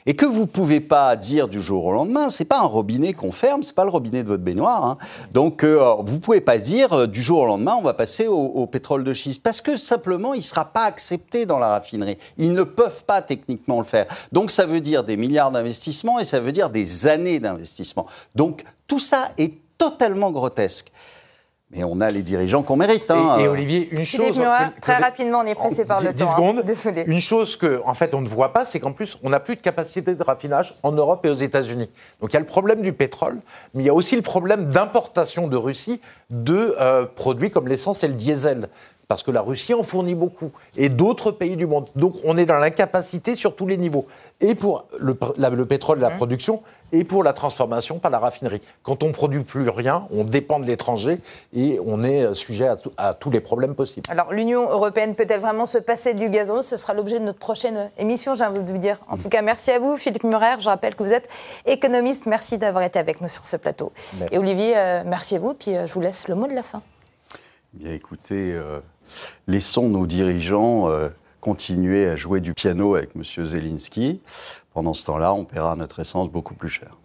Et 0.07 0.14
que 0.14 0.27
vous 0.27 0.46
pouvez 0.46 0.79
pas 0.79 1.16
dire 1.16 1.48
du 1.48 1.61
jour 1.61 1.87
au 1.87 1.92
lendemain, 1.92 2.31
c'est 2.31 2.44
pas 2.44 2.61
un 2.61 2.66
robinet 2.66 3.14
qu'on 3.14 3.33
ferme, 3.33 3.64
c'est 3.64 3.74
pas 3.74 3.83
le 3.83 3.90
robinet 3.90 4.22
de 4.22 4.29
votre 4.29 4.44
baignoire. 4.44 4.85
Hein. 4.85 4.98
Donc 5.33 5.64
euh, 5.64 5.96
vous 6.05 6.20
pouvez 6.20 6.40
pas 6.40 6.59
dire 6.59 6.92
euh, 6.92 7.07
du 7.09 7.20
jour 7.20 7.40
au 7.40 7.46
lendemain 7.46 7.74
on 7.77 7.83
va 7.83 7.94
passer 7.94 8.29
au, 8.29 8.64
pétrole 8.66 9.03
de 9.03 9.12
schiste 9.12 9.42
parce 9.42 9.61
que 9.61 9.77
simplement 9.77 10.35
il 10.35 10.42
sera 10.44 10.66
pas 10.66 10.85
accepté 10.85 11.44
dans 11.44 11.59
la 11.59 11.70
raffinerie. 11.70 12.18
Ils 12.37 12.53
ne 12.53 12.62
peuvent 12.62 13.03
pas 13.05 13.22
techniquement 13.22 13.81
le 13.81 13.87
faire. 13.87 14.07
Donc 14.31 14.53
ça 14.53 14.66
veut 14.66 14.81
dire 14.81 15.03
des 15.03 15.16
milliards 15.16 15.51
d'investissements 15.51 16.20
et 16.20 16.24
ça 16.24 16.38
veut 16.38 16.53
dire 16.53 16.70
des 16.70 17.09
années 17.09 17.40
d'investissement. 17.40 18.07
Donc 18.37 18.64
tout 18.87 19.01
ça 19.01 19.31
est 19.37 19.55
totalement 19.79 20.31
grotesque. 20.31 20.92
Mais 21.70 21.85
on 21.85 22.00
a 22.00 22.11
les 22.11 22.22
dirigeants 22.22 22.62
qu'on 22.62 22.76
mérite. 22.76 23.11
Hein. 23.11 23.37
Et, 23.38 23.46
Olivier, 23.46 23.90
une 23.92 24.07
chose. 24.07 24.38
Murat, 24.38 24.70
très 24.81 24.96
rapidement, 24.96 25.40
on 25.40 25.44
est 25.44 25.54
pressé 25.54 25.85
par 25.85 26.00
le 26.00 26.14
10 26.14 26.18
temps. 26.24 26.31
Hein. 26.31 26.35
secondes. 26.35 26.62
Désolé. 26.62 27.04
Une 27.07 27.20
chose 27.20 27.57
que, 27.57 27.83
en 27.85 27.92
fait, 27.92 28.14
on 28.14 28.22
ne 28.22 28.28
voit 28.28 28.54
pas, 28.54 28.64
c'est 28.64 28.81
qu'en 28.81 28.92
plus, 28.92 29.18
on 29.22 29.28
n'a 29.28 29.38
plus 29.38 29.57
de 29.57 29.61
capacité 29.61 30.14
de 30.14 30.22
raffinage 30.22 30.76
en 30.83 30.92
Europe 30.92 31.26
et 31.26 31.31
aux 31.31 31.35
États-Unis. 31.35 31.90
Donc 32.22 32.31
il 32.33 32.35
y 32.35 32.37
a 32.38 32.40
le 32.40 32.46
problème 32.46 32.81
du 32.81 32.94
pétrole, 32.94 33.37
mais 33.74 33.83
il 33.83 33.87
y 33.87 33.90
a 33.90 33.94
aussi 33.94 34.16
le 34.16 34.22
problème 34.22 34.70
d'importation 34.70 35.46
de 35.46 35.57
Russie 35.59 36.00
de 36.31 36.74
euh, 36.81 37.04
produits 37.04 37.50
comme 37.50 37.68
l'essence 37.68 38.02
et 38.02 38.09
le 38.09 38.14
diesel 38.14 38.68
parce 39.07 39.22
que 39.22 39.31
la 39.31 39.40
Russie 39.40 39.72
en 39.72 39.83
fournit 39.83 40.14
beaucoup, 40.14 40.50
et 40.76 40.90
d'autres 40.90 41.31
pays 41.31 41.57
du 41.57 41.64
monde. 41.64 41.88
Donc 41.96 42.16
on 42.24 42.37
est 42.37 42.44
dans 42.44 42.59
l'incapacité 42.59 43.35
sur 43.35 43.57
tous 43.57 43.66
les 43.66 43.78
niveaux, 43.78 44.07
et 44.42 44.54
pour 44.54 44.85
le, 45.00 45.16
la- 45.38 45.48
le 45.48 45.64
pétrole, 45.64 45.98
la 45.98 46.11
Mmh. 46.11 46.16
production, 46.16 46.62
et 46.92 47.05
pour 47.05 47.22
la 47.22 47.33
transformation 47.33 47.98
par 47.98 48.11
la 48.11 48.18
raffinerie. 48.18 48.61
Quand 48.83 49.03
on 49.03 49.09
ne 49.09 49.12
produit 49.12 49.42
plus 49.44 49.68
rien, 49.68 50.07
on 50.11 50.24
dépend 50.24 50.59
de 50.61 50.64
l'étranger, 50.66 51.18
et 51.55 51.79
on 51.85 52.03
est 52.03 52.33
sujet 52.35 52.66
à, 52.68 52.77
tout- 52.77 52.92
à 52.96 53.14
tous 53.14 53.31
les 53.31 53.40
problèmes 53.40 53.74
possibles. 53.74 54.07
Alors, 54.11 54.33
l'Union 54.33 54.70
européenne 54.70 55.14
peut-elle 55.14 55.40
vraiment 55.40 55.66
se 55.66 55.79
passer 55.79 56.14
du 56.14 56.29
gaz 56.31 56.51
russe 56.51 56.66
Ce 56.66 56.77
sera 56.77 56.94
l'objet 56.94 57.18
de 57.18 57.24
notre 57.24 57.38
prochaine 57.38 57.90
émission, 57.98 58.35
j'ai 58.35 58.44
envie 58.44 58.61
de 58.61 58.70
vous 58.70 58.79
dire. 58.79 58.98
En 59.09 59.16
tout 59.16 59.29
cas, 59.29 59.42
merci 59.42 59.70
à 59.70 59.79
vous, 59.79 59.96
Philippe 59.96 60.24
Murer. 60.24 60.61
Je 60.61 60.68
rappelle 60.68 60.94
que 60.94 61.03
vous 61.03 61.12
êtes 61.12 61.29
économiste. 61.66 62.27
Merci 62.27 62.59
d'avoir 62.59 62.85
été 62.85 62.98
avec 62.98 63.20
nous 63.20 63.29
sur 63.29 63.44
ce 63.44 63.57
plateau. 63.57 63.92
Merci. 64.20 64.35
Et 64.35 64.38
Olivier, 64.38 64.72
euh, 64.77 65.03
merci 65.05 65.37
à 65.37 65.38
vous. 65.38 65.55
Puis 65.55 65.77
euh, 65.77 65.87
je 65.87 65.92
vous 65.92 66.01
laisse 66.01 66.29
le 66.29 66.35
mot 66.35 66.46
de 66.46 66.55
la 66.55 66.62
fin. 66.62 66.83
Bien 67.74 67.92
écoutez, 67.92 68.53
euh, 68.53 68.81
laissons 69.46 69.88
nos 69.88 70.07
dirigeants 70.07 70.88
euh, 70.88 71.09
continuer 71.40 72.09
à 72.09 72.16
jouer 72.16 72.40
du 72.40 72.55
piano 72.55 72.94
avec 72.94 73.11
M. 73.14 73.22
Zelensky. 73.46 74.20
Pendant 74.78 74.94
ce 74.94 75.06
temps-là, 75.06 75.34
on 75.34 75.44
paiera 75.44 75.74
notre 75.74 75.98
essence 75.98 76.30
beaucoup 76.30 76.54
plus 76.54 76.68
cher. 76.68 76.98